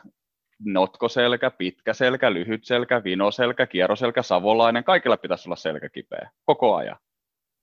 [0.64, 6.30] notkoselkä, pitkä selkä, lyhyt selkä, vinoselkä, kierroselkä, savolainen, kaikilla pitäisi olla selkä kipeä.
[6.44, 6.96] Koko ajan.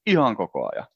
[0.05, 0.87] Ihan koko ajan.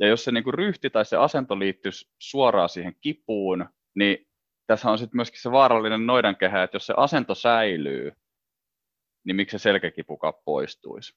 [0.00, 4.26] Ja jos se niin kuin ryhti tai se asento liittyisi suoraan siihen kipuun, niin
[4.66, 8.12] tässä on sitten myöskin se vaarallinen noidankehä, että jos se asento säilyy,
[9.24, 11.16] niin miksi se selkäkipukaan poistuisi.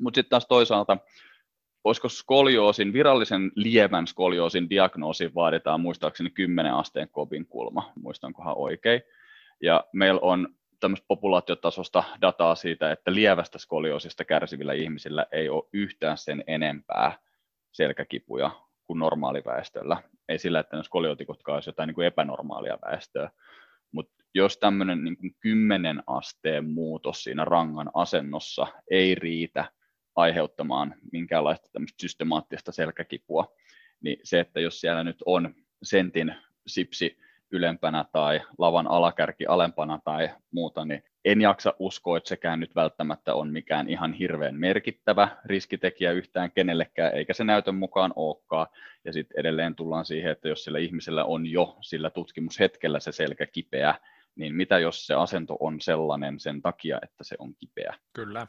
[0.00, 0.96] Mutta sitten taas toisaalta,
[1.84, 9.02] olisiko skolioosin, virallisen lievän skolioosin diagnoosin vaaditaan muistaakseni 10 asteen kobin kulma, muistankohan oikein.
[9.62, 10.48] Ja meillä on
[10.80, 17.18] tämmöistä populaatiotasosta dataa siitä, että lievästä skolioosista kärsivillä ihmisillä ei ole yhtään sen enempää
[17.78, 18.50] selkäkipuja
[18.84, 20.02] kuin normaaliväestöllä.
[20.28, 23.30] Ei sillä, että ne skoliootikotkaan olisi jotain niin kuin epänormaalia väestöä,
[23.92, 29.72] mutta jos tämmöinen niin kuin 10 asteen muutos siinä rangan asennossa ei riitä
[30.16, 33.54] aiheuttamaan minkäänlaista tämmöistä systemaattista selkäkipua,
[34.00, 36.34] niin se, että jos siellä nyt on sentin
[36.66, 37.18] sipsi
[37.50, 43.34] ylempänä tai lavan alakärki alempana tai muuta, niin en jaksa uskoa, että sekään nyt välttämättä
[43.34, 48.66] on mikään ihan hirveän merkittävä riskitekijä yhtään kenellekään, eikä se näytön mukaan olekaan.
[49.04, 53.46] Ja sitten edelleen tullaan siihen, että jos sillä ihmisellä on jo sillä tutkimushetkellä se selkä
[53.46, 53.94] kipeä,
[54.36, 57.94] niin mitä jos se asento on sellainen sen takia, että se on kipeä?
[58.12, 58.46] Kyllä.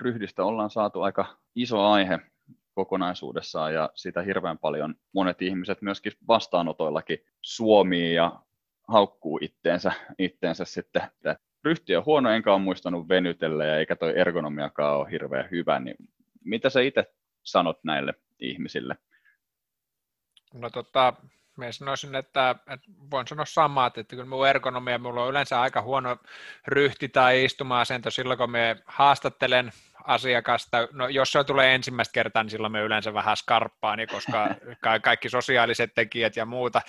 [0.00, 2.18] Ryhdistä ollaan saatu aika iso aihe
[2.74, 8.32] kokonaisuudessaan ja sitä hirveän paljon monet ihmiset myöskin vastaanotoillakin suomii ja
[8.88, 11.36] haukkuu itteensä, itteensä sitten, että
[11.66, 15.96] ryhti on huono, enkä ole muistanut venytellä ja eikä toi ergonomiakaan ole hirveän hyvä, niin
[16.44, 18.96] mitä sä itse sanot näille ihmisille?
[20.54, 21.14] No tota,
[21.56, 25.82] Mä sanoisin, että, että voin sanoa samaa, että kyllä mun ergonomia, mulla on yleensä aika
[25.82, 26.16] huono
[26.66, 29.72] ryhti tai istuma-asento silloin, kun me haastattelen
[30.06, 30.88] asiakasta.
[30.92, 34.48] No, jos se tulee ensimmäistä kertaa, niin silloin me yleensä vähän skarppaan, niin koska
[35.02, 36.80] kaikki sosiaaliset tekijät ja muuta,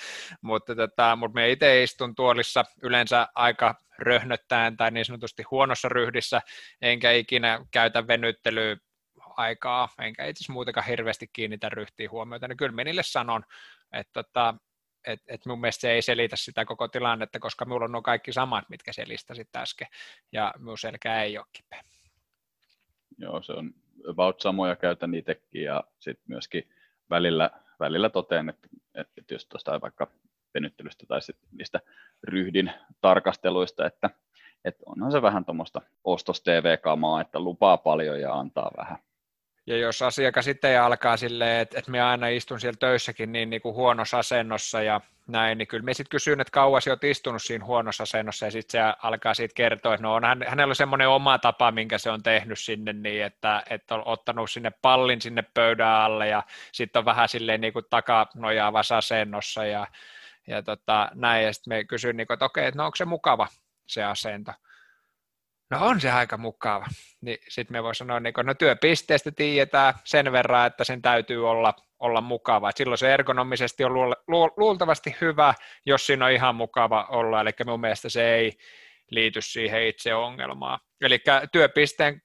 [0.41, 6.41] mutta, tota, mutta me itse istun tuolissa yleensä aika röhnöttäen tai niin sanotusti huonossa ryhdissä,
[6.81, 8.77] enkä ikinä käytä venyttelyä
[9.37, 13.43] aikaa, enkä itse asiassa muutenkaan hirveästi kiinnitä ryhtiin huomiota, niin kyllä mä niille sanon,
[13.93, 14.55] että tota,
[15.07, 18.33] et, et mun mielestä se ei selitä sitä koko tilannetta, koska minulla on nuo kaikki
[18.33, 19.87] samat, mitkä se listasit äsken,
[20.31, 21.83] ja minun selkä ei ole kipeä.
[23.17, 23.73] Joo, se on
[24.09, 26.69] about samoja käytän itsekin, ja sitten myöskin
[27.09, 27.49] välillä,
[27.79, 30.07] välillä toteen, että, että jos tuosta vaikka
[30.53, 31.81] venyttelystä tai sitten niistä
[32.23, 34.09] ryhdin tarkasteluista, että,
[34.65, 38.97] että onhan se vähän tuommoista ostos TV-kamaa, että lupaa paljon ja antaa vähän.
[39.67, 43.61] Ja jos asiakas sitten alkaa silleen, että, että minä aina istun siellä töissäkin niin, niin
[43.61, 47.65] kuin huonossa asennossa ja näin, niin kyllä me sitten kysyn, että kauas olet istunut siinä
[47.65, 51.39] huonossa asennossa ja sitten se alkaa siitä kertoa, että no on hänellä on semmoinen oma
[51.39, 55.87] tapa, minkä se on tehnyt sinne niin, että, että on ottanut sinne pallin sinne pöydän
[55.87, 59.87] alle ja sitten on vähän silleen niin kuin takanojaavassa asennossa ja,
[60.47, 61.45] ja tota, näin.
[61.45, 63.47] Ja sitten me kysyn, niin kuin, että okei, että no onko se mukava
[63.87, 64.51] se asento
[65.69, 66.85] no on se aika mukava.
[67.21, 71.49] Niin sitten me voi sanoa, niin kun, no työpisteestä tiedetään sen verran, että sen täytyy
[71.49, 72.69] olla, olla mukava.
[72.69, 75.53] Et silloin se ergonomisesti on lu, lu, luultavasti hyvä,
[75.85, 77.41] jos siinä on ihan mukava olla.
[77.41, 78.57] Eli mun mielestä se ei
[79.11, 80.79] liity siihen itse ongelmaan.
[81.01, 82.21] Eli työpisteen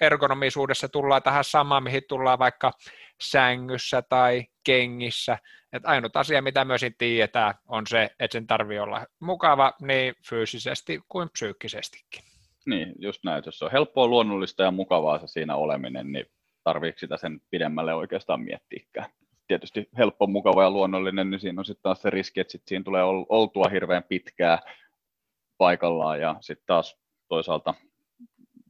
[0.00, 2.72] ergonomisuudessa tullaan tähän samaan, mihin tullaan vaikka
[3.20, 5.38] sängyssä tai kengissä.
[5.72, 11.00] Et ainut asia, mitä myös tiedetään, on se, että sen tarvii olla mukava niin fyysisesti
[11.08, 12.29] kuin psyykkisestikin.
[12.70, 13.42] Niin, just näin.
[13.46, 16.26] Jos se on helppoa, luonnollista ja mukavaa se siinä oleminen, niin
[16.64, 19.10] tarviiko sitä sen pidemmälle oikeastaan miettiäkään.
[19.46, 22.84] Tietysti helppo, mukava ja luonnollinen, niin siinä on sitten taas se riski, että sit siinä
[22.84, 24.58] tulee oltua hirveän pitkää
[25.58, 26.98] paikallaan ja sitten taas
[27.28, 27.74] toisaalta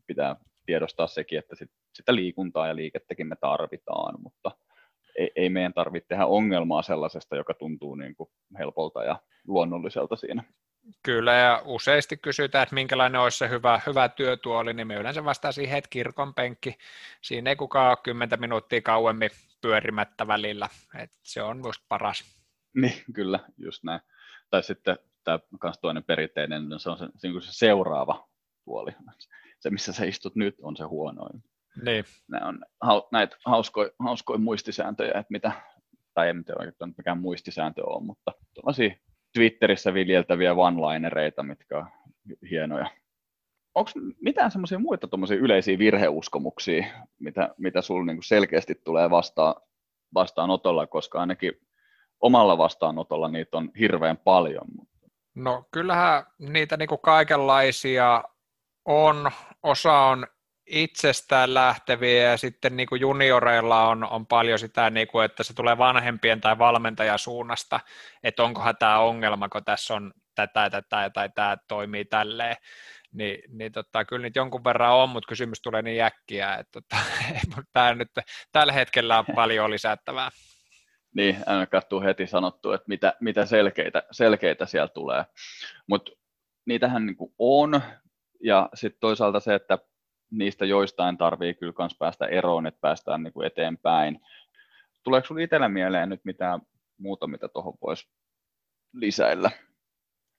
[0.06, 0.36] pitää
[0.66, 4.50] tiedostaa sekin, että sit, sitä liikuntaa ja liikettäkin me tarvitaan, mutta
[5.18, 10.44] ei, ei meidän tarvitse tehdä ongelmaa sellaisesta, joka tuntuu niin kuin helpolta ja luonnolliselta siinä.
[11.02, 15.54] Kyllä, ja useasti kysytään, että minkälainen olisi se hyvä, hyvä työtuoli, niin me yleensä vastaan
[15.54, 16.78] siihen, että kirkon penkki.
[17.22, 20.68] Siinä ei kukaan ole kymmentä minuuttia kauemmin pyörimättä välillä,
[20.98, 22.24] että se on just paras.
[22.74, 24.00] Niin, kyllä, just näin.
[24.50, 28.28] Tai sitten tämä myös toinen perinteinen, niin se on se, se, se seuraava
[28.64, 28.90] tuoli.
[29.60, 31.42] Se, missä sä istut nyt, on se huonoin.
[31.84, 32.04] Niin.
[32.28, 32.64] Nämä on
[33.12, 35.52] näitä hauskoja, hauskoja muistisääntöjä, että mitä,
[36.14, 38.94] tai ei oikein mikään muistisääntö ole, mutta tuollaisia
[39.34, 41.86] Twitterissä viljeltäviä one-linereita, mitkä on
[42.50, 42.90] hienoja.
[43.74, 45.08] Onko mitään semmoisia muita
[45.40, 46.86] yleisiä virheuskomuksia,
[47.18, 49.54] mitä, mitä sinulla niinku selkeästi tulee vastaan,
[50.14, 51.52] vastaanotolla, koska ainakin
[52.20, 54.66] omalla vastaanotolla niitä on hirveän paljon.
[55.34, 58.24] No kyllähän niitä niinku kaikenlaisia
[58.84, 59.30] on.
[59.62, 60.26] Osa on
[60.70, 65.54] itsestään lähteviä ja sitten niin kuin junioreilla on, on paljon sitä, niin kuin, että se
[65.54, 67.80] tulee vanhempien tai valmentajan suunnasta,
[68.22, 72.56] että onkohan tämä ongelma, kun tässä on tätä, tätä tai tämä toimii tälleen.
[73.12, 76.96] niin, niin tota, kyllä nyt jonkun verran on, mutta kysymys tulee niin äkkiä, että tota,
[77.72, 78.08] tämä nyt
[78.52, 80.30] tällä hetkellä on paljon lisättävää.
[81.16, 85.24] Niin, ainakaan tuu heti sanottu, että mitä, mitä selkeitä, selkeitä siellä tulee.
[85.86, 86.12] Mutta
[86.66, 87.80] niitähän niin on,
[88.44, 89.78] ja sitten toisaalta se, että
[90.30, 94.20] niistä joistain tarvii kyllä myös päästä eroon, että päästään niin kuin eteenpäin.
[95.02, 96.60] Tuleeko sinulle itsellä mieleen nyt mitään
[96.98, 98.08] muuta, mitä tuohon voisi
[98.92, 99.50] lisäillä?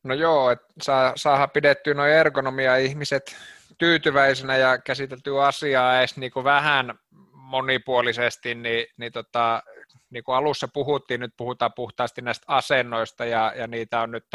[0.04, 3.36] No joo, että saa, saadaan pidettyä noin ergonomia-ihmiset
[3.78, 7.00] tyytyväisenä ja käsiteltyä asiaa edes niin kuin vähän
[7.34, 9.64] monipuolisesti, niin, niin, tota,
[10.10, 14.26] niin kuin alussa puhuttiin, nyt puhutaan puhtaasti näistä asennoista ja, ja niitä on nyt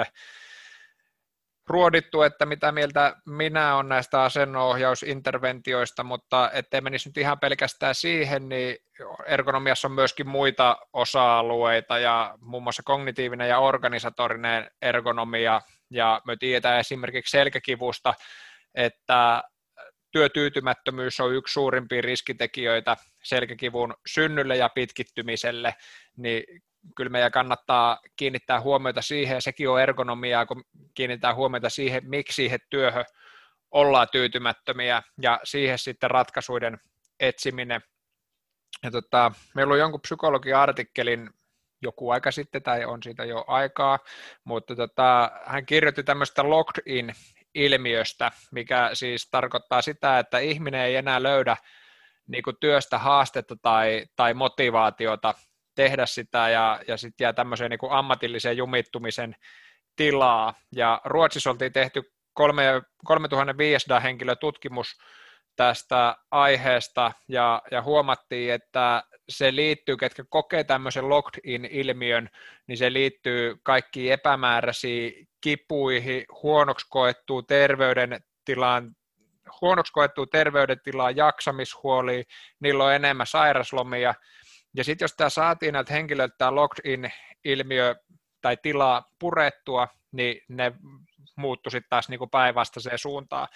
[1.66, 8.48] ruodittu, että mitä mieltä minä olen näistä asennohjausinterventioista, mutta ettei menisi nyt ihan pelkästään siihen,
[8.48, 8.76] niin
[9.26, 15.60] ergonomiassa on myöskin muita osa-alueita ja muun muassa kognitiivinen ja organisatorinen ergonomia.
[15.90, 18.14] Ja me tiedetään esimerkiksi selkäkivusta,
[18.74, 19.42] että
[20.10, 25.74] työtyytymättömyys on yksi suurimpia riskitekijöitä selkäkivun synnylle ja pitkittymiselle,
[26.16, 26.62] niin
[26.96, 30.64] kyllä meidän kannattaa kiinnittää huomiota siihen, ja sekin on ergonomiaa, kun
[30.94, 33.04] kiinnittää huomiota siihen, miksi siihen työhön
[33.70, 36.78] ollaan tyytymättömiä, ja siihen sitten ratkaisuiden
[37.20, 37.80] etsiminen.
[38.82, 41.30] Ja tota, meillä on jonkun psykologian artikkelin
[41.82, 43.98] joku aika sitten, tai on siitä jo aikaa,
[44.44, 47.12] mutta tota, hän kirjoitti tämmöistä locked in
[47.54, 51.56] ilmiöstä, mikä siis tarkoittaa sitä, että ihminen ei enää löydä
[52.28, 55.34] niin kuin työstä haastetta tai, tai motivaatiota
[55.76, 59.36] tehdä sitä ja, ja sitten jää tämmöiseen niin kuin ammatilliseen jumittumisen
[59.96, 60.54] tilaa.
[60.76, 62.02] Ja Ruotsissa oltiin tehty
[63.04, 64.96] 3500 henkilötutkimus
[65.56, 72.28] tästä aiheesta ja, ja huomattiin, että se liittyy, ketkä kokee tämmöisen locked-in-ilmiön,
[72.66, 78.90] niin se liittyy kaikkiin epämääräisiin kipuihin, huonoksi koettuun terveydentilaan,
[79.60, 82.24] huonoksi koettuun terveydentilaan, jaksamishuoliin,
[82.60, 84.14] niillä on enemmän sairaslomia,
[84.76, 87.94] ja sitten jos tämä saatiin näiltä henkilöiltä tämä locked-in-ilmiö
[88.40, 90.72] tai tila purettua, niin ne
[91.36, 93.48] muuttui sitten taas niin päinvastaiseen suuntaan.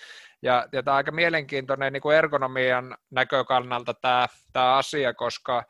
[0.42, 5.64] Ja, ja tämä on aika mielenkiintoinen niin kuin ergonomian näkökannalta tämä, tämä asia, koska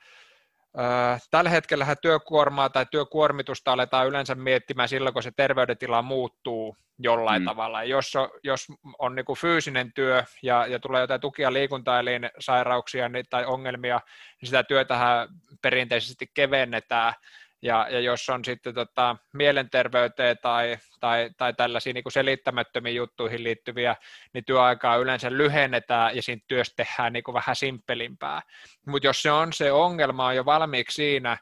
[1.30, 7.46] Tällä hetkellä työkuormaa tai työkuormitusta aletaan yleensä miettimään silloin, kun se terveydentila muuttuu jollain mm.
[7.46, 7.84] tavalla.
[7.84, 8.66] Jos on, jos
[8.98, 14.00] on niin kuin fyysinen työ ja, ja tulee jotain tukia liikuntaelin sairauksia niin, tai ongelmia,
[14.40, 15.28] niin sitä työtähän
[15.62, 17.14] perinteisesti kevennetään,
[17.62, 23.96] ja, ja jos on sitten tota, mielenterveyteen tai, tai, tai tällaisiin niin selittämättömiin juttuihin liittyviä,
[24.34, 28.42] niin työaikaa yleensä lyhennetään ja siinä työstä tehdään niin kuin vähän simppelimpää.
[28.86, 31.36] Mutta jos se on se ongelma on jo valmiiksi siinä,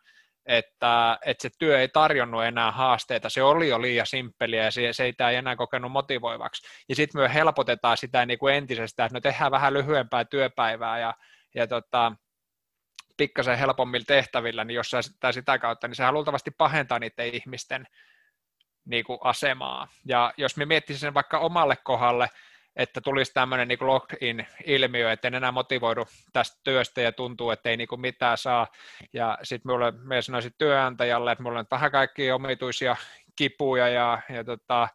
[0.46, 4.92] että, että se työ ei tarjonnut enää haasteita, se oli jo liian simppeliä ja se,
[4.92, 6.68] se ei, ei enää kokenut motivoivaksi.
[6.88, 11.14] Ja sitten me helpotetaan sitä niin kuin entisestään, että no tehdään vähän lyhyempää työpäivää ja,
[11.54, 12.12] ja tota,
[13.18, 17.86] pikkasen helpommilla tehtävillä, niin jos sä sitä kautta, niin sehän luultavasti pahentaa niiden ihmisten
[18.84, 19.88] niin kuin asemaa.
[20.04, 22.30] Ja jos me miettisimme sen vaikka omalle kohdalle,
[22.76, 27.76] että tulisi tämmöinen niin lock-in-ilmiö, että en enää motivoidu tästä työstä ja tuntuu, että ei
[27.76, 28.66] niin kuin mitään saa.
[29.12, 32.96] Ja sitten minulle, me sanoisin työnantajalle, että minulla on vähän kaikkia omituisia
[33.36, 34.88] kipuja ja, ja tota,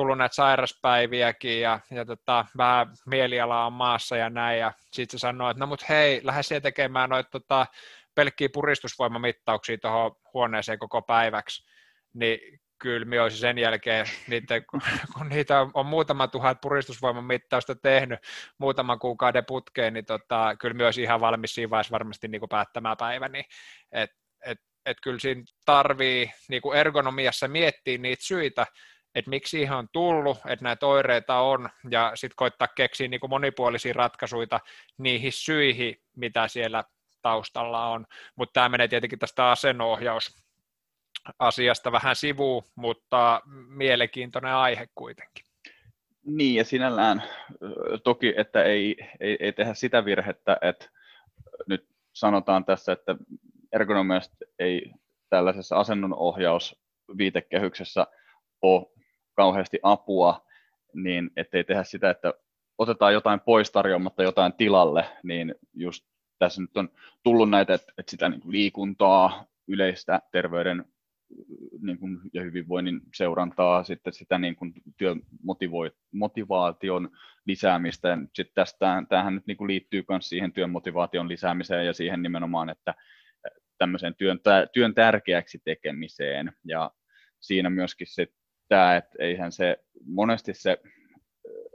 [0.00, 5.22] tullut näitä sairaspäiviäkin ja, ja tota, vähän mieliala on maassa ja näin, ja sitten se
[5.22, 7.66] sanoo, että no mut hei, lähde siellä tekemään noita tota,
[8.14, 11.66] pelkkiä puristusvoimamittauksia tuohon huoneeseen koko päiväksi,
[12.14, 14.60] niin kyllä minä olisin sen jälkeen, niitä,
[15.14, 18.20] kun niitä on, muutama tuhat puristusvoimamittausta tehnyt
[18.58, 22.48] muutaman kuukauden putkeen, niin tota, kyllä minä olisin ihan valmis siinä vaiheessa varmasti niin kuin
[22.48, 23.32] päättämään päiväni.
[23.32, 23.44] Niin
[23.92, 24.10] et,
[24.46, 28.66] et, et kyllä siinä tarvii niin kuin ergonomiassa miettiä niitä syitä,
[29.14, 33.92] että miksi ihan tullut, että näitä oireita on, ja sitten koittaa keksiä niin kuin monipuolisia
[33.92, 34.60] ratkaisuja
[34.98, 36.84] niihin syihin, mitä siellä
[37.22, 38.06] taustalla on.
[38.36, 40.36] Mutta tämä menee tietenkin tästä asennohjaus
[41.38, 45.44] asiasta vähän sivuun, mutta mielenkiintoinen aihe kuitenkin.
[46.24, 47.22] Niin, ja sinällään
[48.04, 50.88] toki, että ei, ei, ei tehdä sitä virhettä, että
[51.66, 53.16] nyt sanotaan tässä, että
[53.72, 54.92] ergonomiasta ei
[55.30, 56.80] tällaisessa asennonohjaus
[57.18, 58.06] viitekehyksessä
[58.62, 58.99] ole
[59.34, 60.46] kauheasti apua,
[60.94, 62.34] niin ettei tehdä sitä, että
[62.78, 66.04] otetaan jotain pois tarjoamatta jotain tilalle, niin just
[66.38, 66.88] tässä nyt on
[67.22, 70.84] tullut näitä, että, sitä niin kuin liikuntaa, yleistä terveyden
[71.82, 77.10] niin kuin, ja hyvinvoinnin seurantaa, sitten sitä niin kuin, työmotivaation
[77.46, 78.18] lisäämistä.
[78.34, 82.94] Sitten tästä, tämähän nyt niin kuin liittyy myös siihen työmotivaation lisäämiseen ja siihen nimenomaan, että
[83.78, 84.40] tämmöiseen työn,
[84.72, 86.52] työn tärkeäksi tekemiseen.
[86.64, 86.90] Ja
[87.40, 88.32] siinä myöskin sit
[88.70, 90.78] tämä, että eihän se monesti se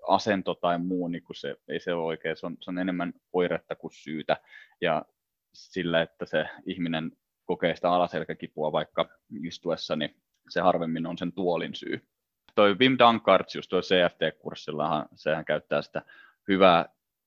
[0.07, 3.13] asento tai muu, niin kun se, ei se ole oikein, se on, se on enemmän
[3.33, 4.37] oiretta kuin syytä,
[4.81, 5.05] ja
[5.53, 7.11] sillä, että se ihminen
[7.45, 9.09] kokee sitä alaselkäkipua vaikka
[9.43, 10.15] istuessa, niin
[10.49, 12.01] se harvemmin on sen tuolin syy.
[12.55, 16.01] Toi Wim Dankarts, just tuo CFT-kurssillahan, sehän käyttää sitä
[16.47, 16.85] hyvää,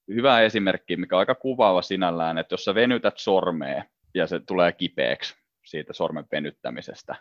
[0.09, 4.73] hyvää esimerkkiä, mikä on aika kuvaava sinällään, että jos sä venytät sormea ja se tulee
[4.73, 7.17] kipeäksi siitä sormen venyttämisestä,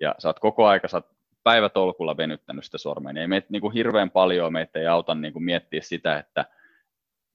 [0.00, 1.14] ja sä oot koko aika, sä oot
[1.44, 5.32] päivätolkulla venyttänyt sitä sormea, niin ei meitä niin kuin hirveän paljon meitä ei auta niin
[5.32, 6.44] kuin miettiä sitä, että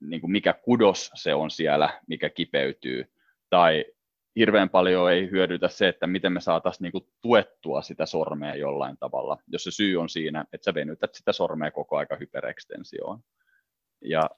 [0.02, 3.14] niin kuin mikä kudos se on siellä, mikä kipeytyy,
[3.50, 3.86] tai
[4.36, 9.38] hirveän paljon ei hyödytä se, että miten me saataisiin niin tuettua sitä sormea jollain tavalla,
[9.48, 13.20] jos se syy on siinä, että sä venytät sitä sormea koko aika hyperekstensioon.
[14.02, 14.30] Ja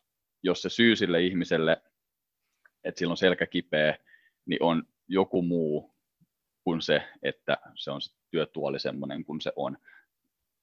[0.43, 1.81] jos se syy sille ihmiselle,
[2.83, 3.97] että sillä on selkä kipeä,
[4.45, 5.95] niin on joku muu
[6.63, 9.77] kuin se, että se on se työtuoli semmoinen kuin se on.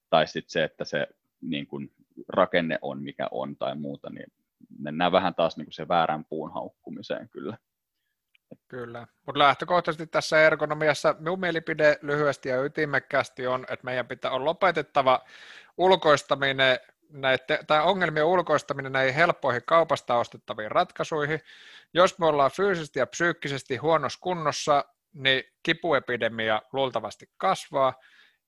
[0.09, 1.07] Tai sitten se, että se
[1.41, 1.91] niin kuin
[2.27, 4.33] rakenne on mikä on tai muuta, niin
[4.79, 7.57] mennään vähän taas niin kuin se väärän puun haukkumiseen kyllä.
[8.67, 14.45] Kyllä, mutta lähtökohtaisesti tässä ergonomiassa minun mielipide lyhyesti ja ytimekkäästi on, että meidän pitää olla
[14.45, 15.25] lopetettava
[15.77, 16.79] ulkoistaminen
[17.09, 21.39] näitä, tai ongelmien ulkoistaminen näihin helppoihin kaupasta ostettaviin ratkaisuihin.
[21.93, 27.93] Jos me ollaan fyysisesti ja psyykkisesti huonossa kunnossa, niin kipuepidemia luultavasti kasvaa,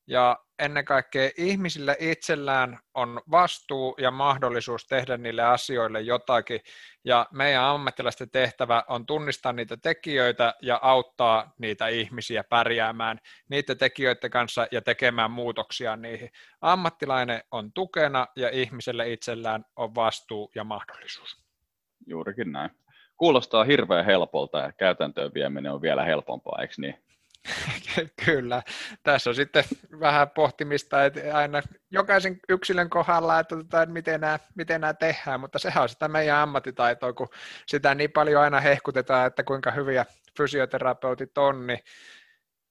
[0.07, 6.61] ja ennen kaikkea ihmisillä itsellään on vastuu ja mahdollisuus tehdä niille asioille jotakin,
[7.03, 14.31] ja meidän ammattilaisten tehtävä on tunnistaa niitä tekijöitä ja auttaa niitä ihmisiä pärjäämään niiden tekijöiden
[14.31, 16.29] kanssa ja tekemään muutoksia niihin.
[16.61, 21.43] Ammattilainen on tukena ja ihmiselle itsellään on vastuu ja mahdollisuus.
[22.07, 22.69] Juurikin näin.
[23.21, 26.95] Kuulostaa hirveän helpolta ja käytäntöön vieminen on vielä helpompaa, eikö niin?
[28.25, 28.63] Kyllä.
[29.03, 29.63] Tässä on sitten
[29.99, 31.61] vähän pohtimista, että aina
[31.91, 36.07] jokaisen yksilön kohdalla, että, tota, että miten, nämä, miten nämä tehdään, mutta sehän on sitä
[36.07, 37.27] meidän ammattitaitoa, kun
[37.65, 40.05] sitä niin paljon aina hehkutetaan, että kuinka hyviä
[40.37, 41.79] fysioterapeutit on, niin,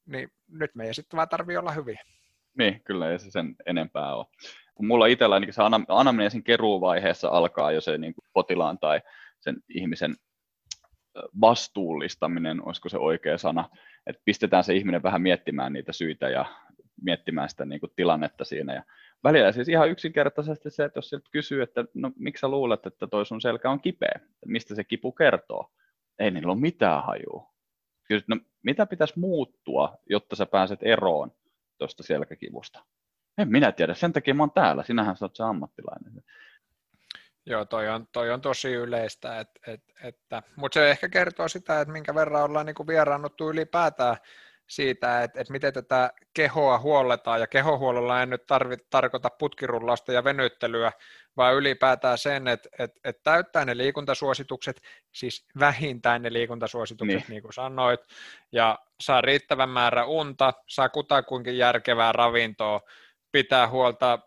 [0.07, 2.03] niin nyt meidän sitten vaan tarvii olla hyviä.
[2.59, 4.27] Niin, kyllä ei se sen enempää ole.
[4.75, 9.01] Kun mulla itsellä ainakin se anamneesin keruuvaiheessa alkaa jo se niin potilaan tai
[9.41, 10.15] sen ihmisen
[11.41, 13.69] vastuullistaminen, olisiko se oikea sana,
[14.07, 16.45] että pistetään se ihminen vähän miettimään niitä syitä ja
[17.03, 18.75] miettimään sitä niin kuin tilannetta siinä.
[18.75, 18.83] Ja
[19.25, 23.07] välillä siis ihan yksinkertaisesti se, että jos siltä kysyy, että no miksi sä luulet, että
[23.07, 25.73] toi sun selkä on kipeä, mistä se kipu kertoo,
[26.19, 27.51] ei niillä ole mitään hajua.
[28.09, 31.33] Kysyt, no mitä pitäisi muuttua, jotta sä pääset eroon
[31.79, 32.85] tuosta selkäkivusta?
[33.39, 36.23] En minä tiedä, sen takia mä oon täällä, sinähän sä oot se ammattilainen.
[37.47, 41.80] Joo, toi on, toi on tosi yleistä, et, et, että, mutta se ehkä kertoo sitä,
[41.80, 44.16] että minkä verran ollaan niin vieraannuttu ylipäätään
[44.70, 50.24] siitä, että, että miten tätä kehoa huolletaan, ja kehohuollolla en nyt tarvi, tarkoita putkirullausta ja
[50.24, 50.93] venyttelyä,
[51.36, 54.80] vaan ylipäätään sen, että, että, että täyttää ne liikuntasuositukset,
[55.12, 58.01] siis vähintään ne liikuntasuositukset, niin, niin kuin sanoit,
[58.53, 62.80] ja saa riittävän määrä unta, saa kutakuinkin järkevää ravintoa,
[63.32, 64.18] pitää huolta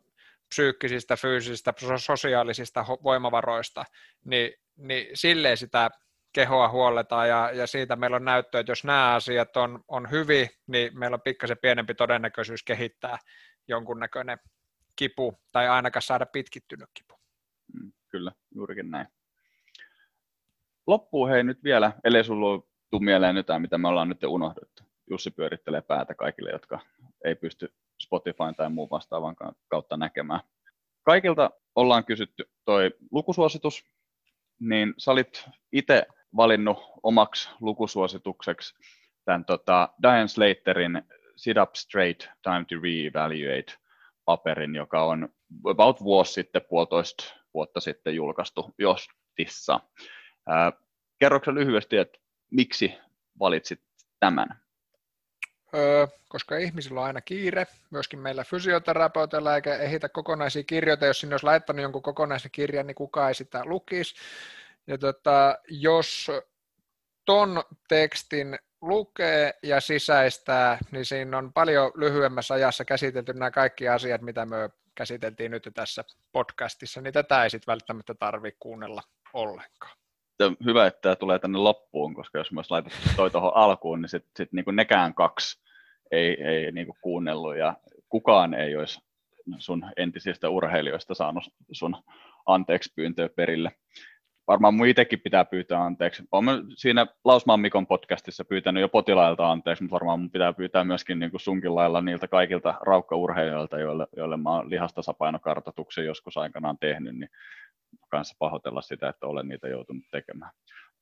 [0.53, 3.85] psyykkisistä, fyysisistä, sosiaalisista voimavaroista,
[4.25, 5.89] niin, niin silleen sitä
[6.33, 10.49] kehoa huolletaan ja, ja siitä meillä on näyttöä, että jos nämä asiat on, on hyvin,
[10.67, 13.17] niin meillä on pikkasen pienempi todennäköisyys kehittää
[13.67, 14.37] jonkunnäköinen
[14.95, 17.15] kipu tai ainakaan saada pitkittynyt kipu.
[17.73, 19.07] Mm, kyllä, juurikin näin.
[20.87, 24.83] Loppuu hei nyt vielä, ellei sulla tule mieleen jotain, mitä me ollaan nyt unohdettu.
[25.09, 26.79] Jussi pyörittelee päätä kaikille, jotka
[27.23, 29.35] ei pysty Spotify tai muun vastaavan
[29.67, 30.39] kautta näkemään.
[31.03, 33.85] Kaikilta ollaan kysytty toi lukusuositus,
[34.59, 36.05] niin sä olit itse
[36.35, 38.75] valinnut omaksi lukusuositukseksi
[39.25, 41.01] tämän tota, Diane Slaterin
[41.35, 43.73] Sit Up Straight, Time to Reevaluate
[44.25, 45.29] paperin, joka on
[45.65, 49.79] about vuosi sitten, puolitoista vuotta sitten julkaistu Jostissa.
[51.19, 52.19] Kerroksä lyhyesti, että
[52.51, 52.93] miksi
[53.39, 53.81] valitsit
[54.19, 54.62] tämän?
[56.27, 61.45] Koska ihmisillä on aina kiire, myöskin meillä fysioterapeutilla, eikä ehitä kokonaisia kirjoita, jos sinne olisi
[61.45, 64.15] laittanut jonkun kokonaisen kirjan, niin kukaan ei sitä lukisi.
[64.87, 66.31] Ja tota, jos
[67.25, 74.21] ton tekstin lukee ja sisäistää, niin siinä on paljon lyhyemmässä ajassa käsitelty nämä kaikki asiat,
[74.21, 79.03] mitä me käsiteltiin nyt tässä podcastissa, niin tätä ei sitten välttämättä tarvitse kuunnella
[79.33, 79.97] ollenkaan.
[80.65, 84.31] Hyvä, että tämä tulee tänne loppuun, koska jos myös laitat toi tuohon alkuun, niin sitten
[84.37, 85.62] sit niinku nekään kaksi
[86.13, 87.77] ei, ei niinku kuunnellut ja
[88.09, 88.99] kukaan ei olisi
[89.57, 91.95] sun entisistä urheilijoista saanut sun
[92.45, 93.71] anteeksi pyyntöä perille.
[94.47, 96.23] varmaan mun itsekin pitää pyytää anteeksi.
[96.31, 101.19] Olen siinä Lausmaan Mikon podcastissa pyytänyt jo potilailta anteeksi, mutta varmaan mun pitää pyytää myöskin
[101.19, 107.15] niin kuin sunkin lailla niiltä kaikilta raukkaurheilijoilta, joille, joille mä oon lihastasapainokartoituksen joskus aikanaan tehnyt,
[107.15, 107.29] niin
[108.09, 110.51] kanssa pahoitella sitä, että olen niitä joutunut tekemään.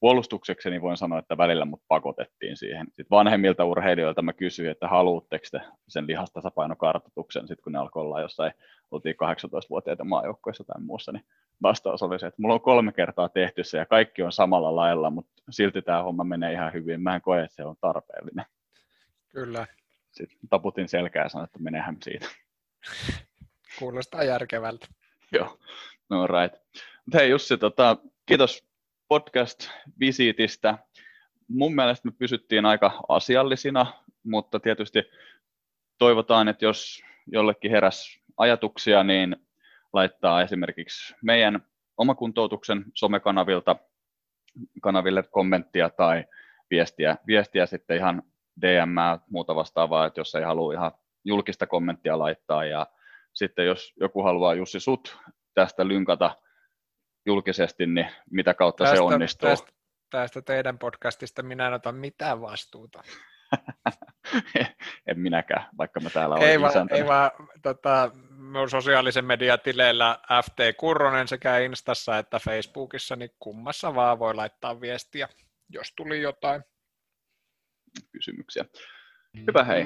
[0.01, 2.85] Puolustuksekseni voin sanoa, että välillä mut pakotettiin siihen.
[2.85, 8.21] Sitten vanhemmilta urheilijoilta mä kysyin, että haluatteko te sen lihastasapainokartoituksen, sitten kun ne alkoi olla
[8.21, 8.51] jossain,
[8.91, 11.25] oltiin 18-vuotiaita maajoukkoissa tai muussa, niin
[11.61, 15.09] vastaus oli se, että mulla on kolme kertaa tehty se ja kaikki on samalla lailla,
[15.09, 17.01] mutta silti tämä homma menee ihan hyvin.
[17.01, 18.45] Mä en koe, että se on tarpeellinen.
[19.29, 19.67] Kyllä.
[20.11, 22.27] Sitten taputin selkää ja sanoin, että menehän siitä.
[23.79, 24.87] Kuulostaa järkevältä.
[25.31, 25.57] Joo,
[26.09, 26.61] no right.
[27.05, 28.70] Mutta hei Jussi, tota, kiitos
[29.11, 30.77] podcast-visiitistä.
[31.47, 33.85] Mun mielestä me pysyttiin aika asiallisina,
[34.23, 35.03] mutta tietysti
[35.97, 39.35] toivotaan, että jos jollekin heräs ajatuksia, niin
[39.93, 41.65] laittaa esimerkiksi meidän
[41.97, 43.75] omakuntoutuksen somekanavilta
[44.81, 46.25] kanaville kommenttia tai
[46.69, 48.23] viestiä, viestiä sitten ihan
[48.61, 48.95] DM
[49.29, 50.91] muuta vastaavaa, että jos ei halua ihan
[51.25, 52.87] julkista kommenttia laittaa ja
[53.33, 55.17] sitten jos joku haluaa Jussi sut
[55.53, 56.35] tästä lynkata
[57.25, 59.49] julkisesti, niin mitä kautta tästä, se onnistuu?
[59.49, 59.71] Tästä,
[60.09, 63.03] tästä teidän podcastista minä en ota mitään vastuuta.
[65.07, 70.19] en minäkään, vaikka mä täällä olen ei vaan, ei vaan tota, minun sosiaalisen median tileillä
[70.43, 75.27] FT Kurronen sekä Instassa että Facebookissa, niin kummassa vaan voi laittaa viestiä,
[75.69, 76.61] jos tuli jotain.
[78.11, 78.65] Kysymyksiä.
[79.47, 79.85] Hyvä hei.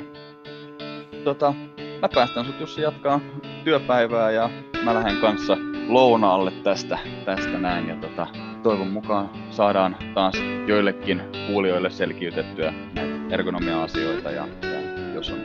[1.24, 1.54] Tota,
[2.02, 3.20] mä päästän sut Jussi jatkaa
[3.64, 4.50] työpäivää ja
[4.84, 5.58] mä lähden kanssa
[5.88, 7.88] lounaalle tästä, tästä näin.
[7.88, 8.28] Ja tota,
[8.64, 10.36] toivon mukaan saadaan taas
[10.68, 14.32] joillekin kuulijoille selkiytettyä näitä ergonomia-asioita.
[14.32, 14.80] Ja, ja
[15.14, 15.40] jos on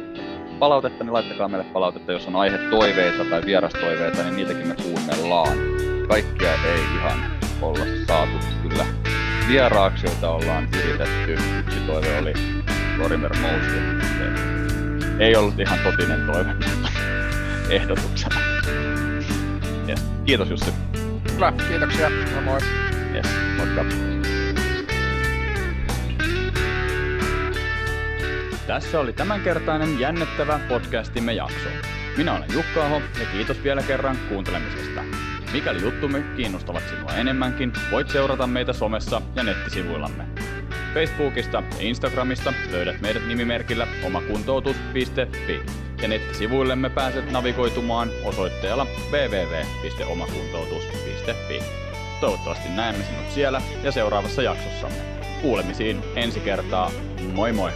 [0.59, 2.13] palautetta, niin laittakaa meille palautetta.
[2.13, 5.59] Jos on aihe toiveita tai vierastoiveita, niin niitäkin me kuunnellaan.
[6.09, 7.19] Kaikkia ei ihan
[7.63, 8.33] olla saatu
[8.63, 8.85] kyllä
[9.49, 11.33] vieraaksi, joita ollaan yritetty.
[11.59, 12.33] Yksi toive oli
[12.99, 14.01] Lorimer Moustin.
[15.19, 16.51] Ei ollut ihan totinen toive,
[17.71, 18.50] ehdotuksena.
[20.25, 20.71] Kiitos Jussi.
[21.35, 22.11] Hyvä, kiitoksia.
[22.11, 22.59] No moi.
[23.15, 23.85] Yes, moikka.
[28.67, 31.69] Tässä oli tämänkertainen jännittävä podcastimme jakso.
[32.17, 35.01] Minä olen Jukka Aho ja kiitos vielä kerran kuuntelemisesta.
[35.53, 40.25] Mikäli juttumme kiinnostavat sinua enemmänkin, voit seurata meitä somessa ja nettisivuillamme.
[40.95, 45.63] Facebookista ja Instagramista löydät meidät nimimerkillä omakuntoutus.fi
[46.03, 51.63] ja nettisivuillemme pääset navigoitumaan osoitteella www.omakuntoutus.fi.
[52.21, 54.99] Toivottavasti näemme sinut siellä ja seuraavassa jaksossamme.
[55.43, 56.91] Kuulemisiin ensi kertaa.
[57.33, 57.73] Moi moi!